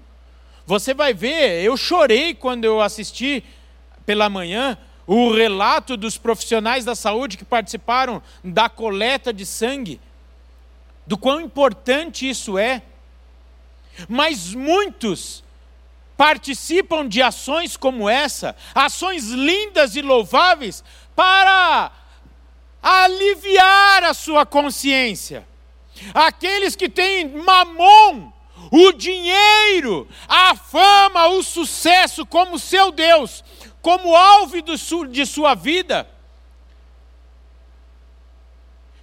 [0.66, 3.43] Você vai ver, eu chorei quando eu assisti
[4.05, 9.99] pela manhã o relato dos profissionais da saúde que participaram da coleta de sangue,
[11.05, 12.84] do quão importante isso é.
[14.07, 15.43] Mas muitos
[16.16, 20.84] participam de ações como essa, ações lindas e louváveis,
[21.16, 21.91] para
[22.82, 25.47] aliviar a sua consciência.
[26.14, 28.32] Aqueles que têm mamon
[28.72, 33.43] o dinheiro, a fama, o sucesso como seu Deus,
[33.82, 34.61] como alvo
[35.09, 36.09] de sua vida,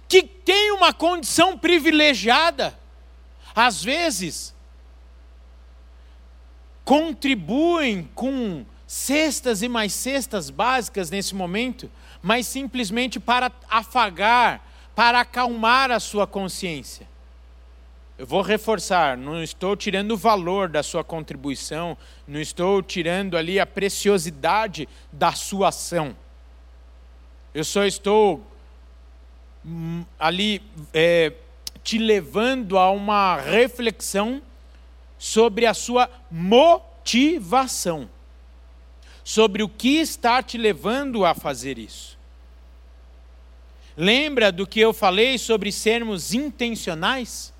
[0.07, 2.77] que tem uma condição privilegiada,
[3.55, 4.55] às vezes,
[6.83, 11.91] contribuem com cestas e mais cestas básicas nesse momento,
[12.23, 17.08] mas simplesmente para afagar, para acalmar a sua consciência.
[18.19, 21.97] Eu vou reforçar, não estou tirando o valor da sua contribuição,
[22.27, 26.13] não estou tirando ali a preciosidade da sua ação.
[27.53, 28.45] Eu só estou
[29.65, 30.61] hum, ali
[30.93, 31.31] é,
[31.81, 34.41] te levando a uma reflexão
[35.17, 38.09] sobre a sua motivação,
[39.23, 42.19] sobre o que está te levando a fazer isso.
[43.95, 47.57] Lembra do que eu falei sobre sermos intencionais?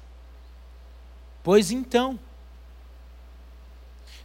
[1.44, 2.20] Pois então,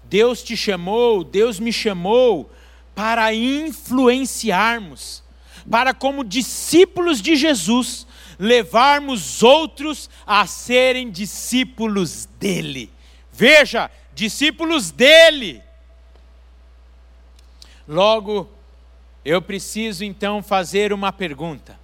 [0.05, 2.51] Deus te chamou, Deus me chamou
[2.95, 5.23] para influenciarmos,
[5.69, 8.07] para, como discípulos de Jesus,
[8.39, 12.91] levarmos outros a serem discípulos dele.
[13.33, 15.63] Veja, discípulos dele.
[17.89, 18.49] Logo,
[19.25, 21.79] eu preciso então fazer uma pergunta.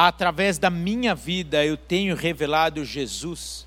[0.00, 3.66] Através da minha vida eu tenho revelado Jesus,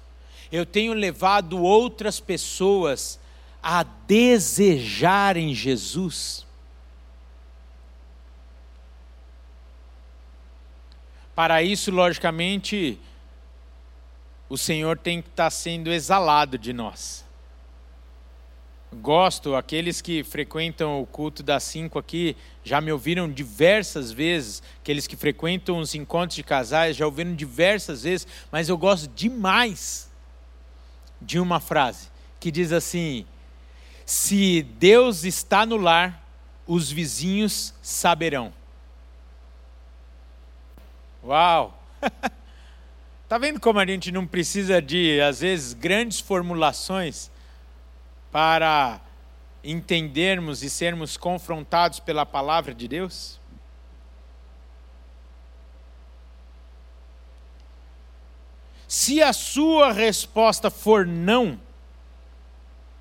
[0.49, 3.19] eu tenho levado outras pessoas
[3.61, 6.45] a desejarem Jesus.
[11.35, 12.97] Para isso, logicamente,
[14.47, 17.25] o Senhor tem que estar sendo exalado de nós.
[18.93, 25.07] Gosto, aqueles que frequentam o culto das cinco aqui já me ouviram diversas vezes, aqueles
[25.07, 30.11] que frequentam os encontros de casais já ouviram diversas vezes, mas eu gosto demais
[31.21, 33.25] de uma frase que diz assim:
[34.05, 36.27] Se Deus está no lar,
[36.67, 38.53] os vizinhos saberão.
[41.23, 41.81] Uau!
[43.29, 47.31] Tá vendo como a gente não precisa de, às vezes, grandes formulações
[48.31, 49.01] para
[49.63, 53.39] entendermos e sermos confrontados pela palavra de Deus?
[58.87, 61.59] Se a sua resposta for não,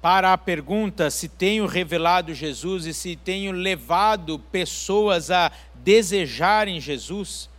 [0.01, 7.51] para a pergunta se tenho revelado Jesus e se tenho levado pessoas a desejarem Jesus,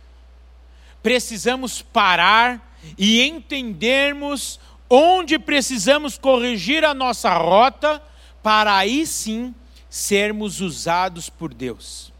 [1.02, 4.58] precisamos parar e entendermos
[4.94, 8.02] onde precisamos corrigir a nossa rota
[8.42, 9.54] para aí sim
[9.88, 12.12] sermos usados por Deus.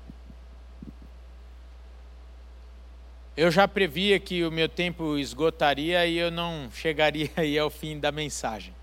[3.36, 8.00] Eu já previa que o meu tempo esgotaria e eu não chegaria aí ao fim
[8.00, 8.74] da mensagem.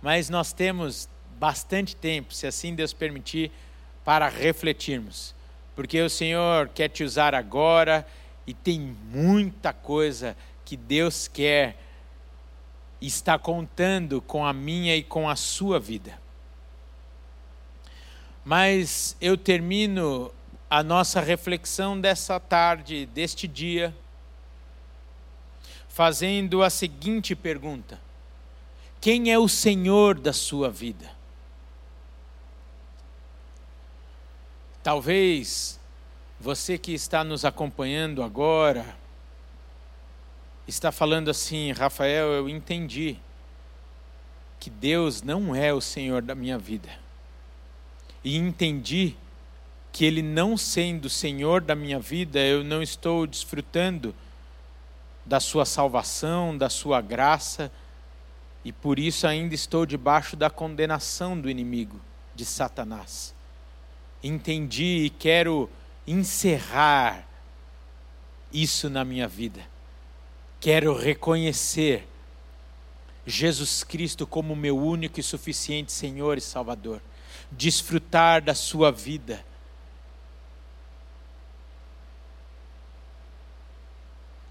[0.00, 3.50] Mas nós temos bastante tempo, se assim Deus permitir,
[4.04, 5.34] para refletirmos.
[5.74, 8.06] Porque o Senhor quer te usar agora
[8.46, 11.85] e tem muita coisa que Deus quer
[13.00, 16.18] está contando com a minha e com a sua vida.
[18.44, 20.32] Mas eu termino
[20.70, 23.94] a nossa reflexão dessa tarde, deste dia,
[25.88, 28.00] fazendo a seguinte pergunta:
[29.00, 31.10] Quem é o Senhor da sua vida?
[34.82, 35.80] Talvez
[36.38, 38.96] você que está nos acompanhando agora,
[40.66, 43.16] está falando assim, Rafael, eu entendi
[44.58, 46.88] que Deus não é o Senhor da minha vida.
[48.24, 49.16] E entendi
[49.92, 54.14] que Ele não sendo o Senhor da minha vida, eu não estou desfrutando
[55.24, 57.70] da Sua salvação, da Sua graça,
[58.64, 62.00] e por isso ainda estou debaixo da condenação do inimigo,
[62.34, 63.32] de Satanás.
[64.22, 65.70] Entendi e quero
[66.06, 67.24] encerrar
[68.52, 69.75] isso na minha vida.
[70.66, 72.08] Quero reconhecer
[73.24, 77.00] Jesus Cristo como meu único e suficiente Senhor e Salvador.
[77.52, 79.44] Desfrutar da Sua vida.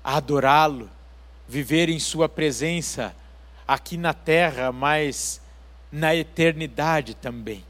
[0.01, 0.89] Adorá-lo,
[1.49, 3.13] viver em Sua presença
[3.67, 5.41] aqui na terra, mas
[5.91, 7.61] na eternidade também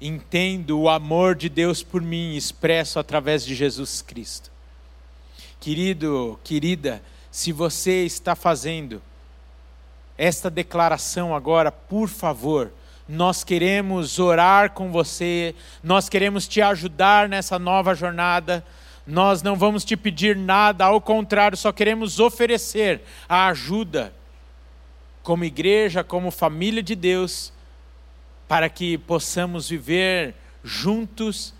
[0.00, 4.50] entendo o amor de Deus por mim expresso através de Jesus Cristo.
[5.60, 7.00] Querido, querida,
[7.34, 9.02] se você está fazendo
[10.16, 12.72] esta declaração agora, por favor,
[13.08, 18.64] nós queremos orar com você, nós queremos te ajudar nessa nova jornada.
[19.04, 24.14] Nós não vamos te pedir nada, ao contrário, só queremos oferecer a ajuda
[25.20, 27.52] como igreja, como família de Deus,
[28.46, 31.52] para que possamos viver juntos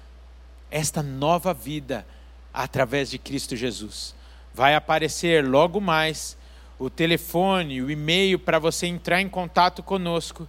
[0.70, 2.06] esta nova vida
[2.52, 4.14] através de Cristo Jesus.
[4.54, 6.38] Vai aparecer logo mais
[6.78, 10.48] o telefone, o e-mail para você entrar em contato conosco.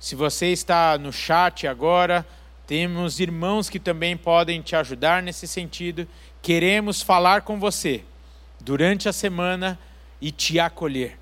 [0.00, 2.26] Se você está no chat agora,
[2.66, 6.08] temos irmãos que também podem te ajudar nesse sentido.
[6.42, 8.04] Queremos falar com você
[8.60, 9.78] durante a semana
[10.20, 11.18] e te acolher.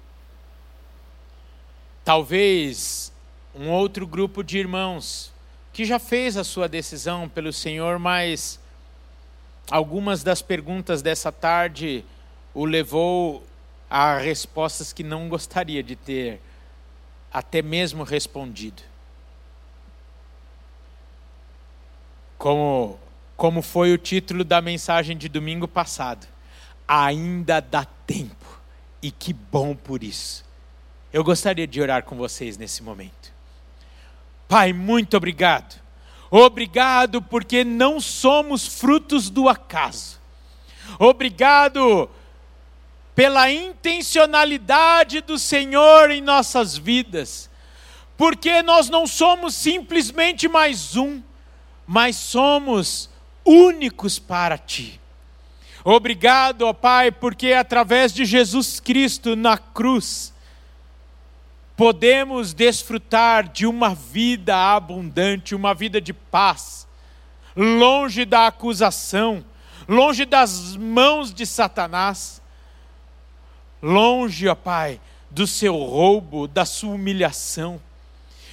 [2.02, 3.12] Talvez
[3.54, 5.30] um outro grupo de irmãos
[5.72, 8.58] que já fez a sua decisão pelo Senhor, mas
[9.70, 12.04] algumas das perguntas dessa tarde
[12.52, 13.46] o levou
[13.88, 16.40] a respostas que não gostaria de ter
[17.32, 18.82] até mesmo respondido.
[22.36, 22.98] Como,
[23.36, 26.26] como foi o título da mensagem de domingo passado.
[26.88, 28.60] Ainda dá tempo,
[29.00, 30.44] e que bom por isso.
[31.12, 33.32] Eu gostaria de orar com vocês nesse momento.
[34.48, 35.80] Pai, muito obrigado.
[36.30, 40.20] Obrigado porque não somos frutos do acaso.
[40.98, 42.08] Obrigado
[43.14, 47.50] pela intencionalidade do Senhor em nossas vidas.
[48.16, 51.22] Porque nós não somos simplesmente mais um,
[51.86, 53.10] mas somos
[53.44, 55.00] únicos para ti.
[55.82, 60.32] Obrigado, ó Pai, porque através de Jesus Cristo na cruz,
[61.80, 66.86] podemos desfrutar de uma vida abundante, uma vida de paz,
[67.56, 69.42] longe da acusação,
[69.88, 72.42] longe das mãos de Satanás,
[73.82, 75.00] longe, ó Pai,
[75.30, 77.80] do seu roubo, da sua humilhação.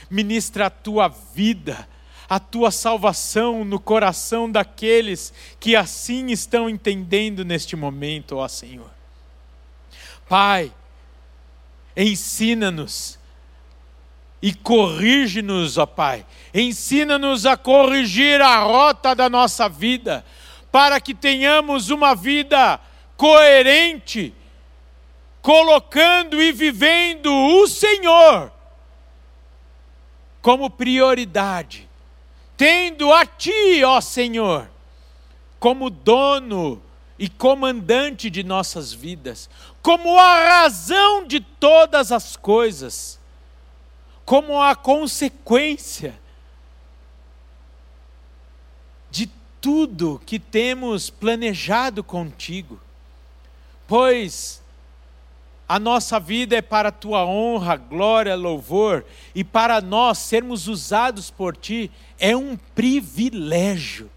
[0.09, 1.85] Ministra a tua vida,
[2.29, 8.89] a tua salvação no coração daqueles que assim estão entendendo neste momento, ó Senhor.
[10.29, 10.71] Pai,
[11.97, 13.17] ensina-nos
[14.39, 16.25] e corrige-nos, ó Pai.
[16.53, 20.23] Ensina-nos a corrigir a rota da nossa vida,
[20.71, 22.79] para que tenhamos uma vida
[23.17, 24.33] coerente,
[25.41, 28.51] colocando e vivendo o Senhor
[30.41, 31.89] como prioridade,
[32.55, 34.69] tendo a Ti, ó Senhor,
[35.59, 36.81] como dono
[37.19, 39.49] e comandante de nossas vidas,
[39.87, 43.17] como a razão de todas as coisas,
[44.25, 46.19] como a consequência
[49.09, 49.31] de
[49.61, 52.81] tudo que temos planejado contigo.
[53.87, 54.61] Pois
[55.69, 61.31] a nossa vida é para a tua honra, glória, louvor, e para nós sermos usados
[61.31, 64.11] por ti é um privilégio.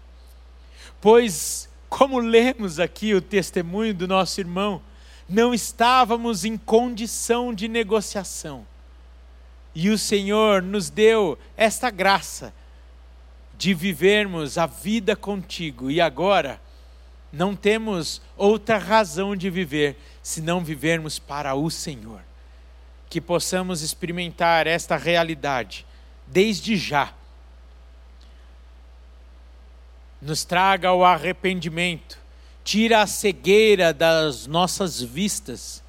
[0.99, 4.81] Pois como lemos aqui o testemunho do nosso irmão,
[5.31, 8.67] não estávamos em condição de negociação.
[9.73, 12.53] E o Senhor nos deu esta graça
[13.57, 15.89] de vivermos a vida contigo.
[15.89, 16.59] E agora
[17.31, 22.21] não temos outra razão de viver senão vivermos para o Senhor.
[23.09, 25.85] Que possamos experimentar esta realidade
[26.27, 27.13] desde já
[30.21, 32.20] nos traga o arrependimento,
[32.71, 35.83] tira a cegueira das nossas vistas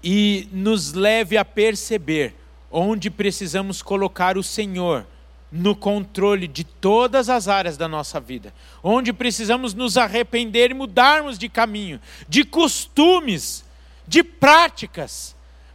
[0.00, 2.36] e nos leve a perceber
[2.70, 5.04] onde precisamos colocar o Senhor
[5.50, 11.36] no controle de todas as áreas da nossa vida, onde precisamos nos arrepender e mudarmos
[11.36, 13.64] de caminho, de costumes,
[14.06, 15.34] de práticas,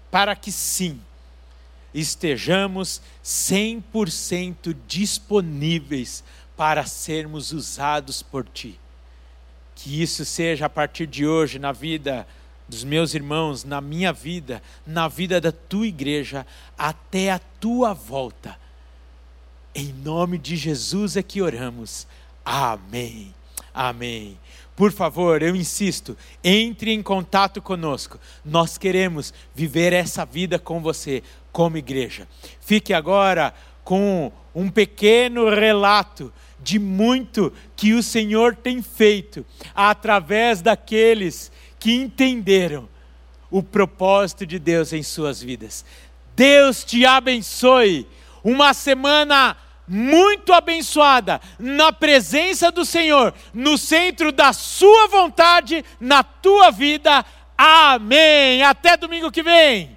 [0.10, 1.02] para que sim,
[1.94, 6.24] estejamos 100% disponíveis
[6.56, 8.80] para sermos usados por Ti.
[9.76, 12.26] Que isso seja a partir de hoje na vida
[12.68, 16.46] dos meus irmãos, na minha vida, na vida da tua igreja,
[16.78, 18.58] até a tua volta.
[19.74, 22.08] Em nome de Jesus é que oramos.
[22.44, 23.34] Amém.
[23.74, 24.38] Amém.
[24.76, 28.20] Por favor, eu insisto, entre em contato conosco.
[28.44, 32.28] Nós queremos viver essa vida com você, como igreja.
[32.60, 33.54] Fique agora
[33.84, 36.34] com um pequeno relato
[36.66, 39.46] de muito que o Senhor tem feito
[39.76, 42.90] através daqueles que entenderam
[43.52, 45.86] o propósito de Deus em suas vidas.
[46.36, 48.08] Deus te abençoe.
[48.44, 49.56] Uma semana
[49.88, 57.24] muito abençoada na presença do Senhor, no centro da Sua vontade, na tua vida.
[57.56, 58.64] Amém.
[58.64, 59.95] Até domingo que vem.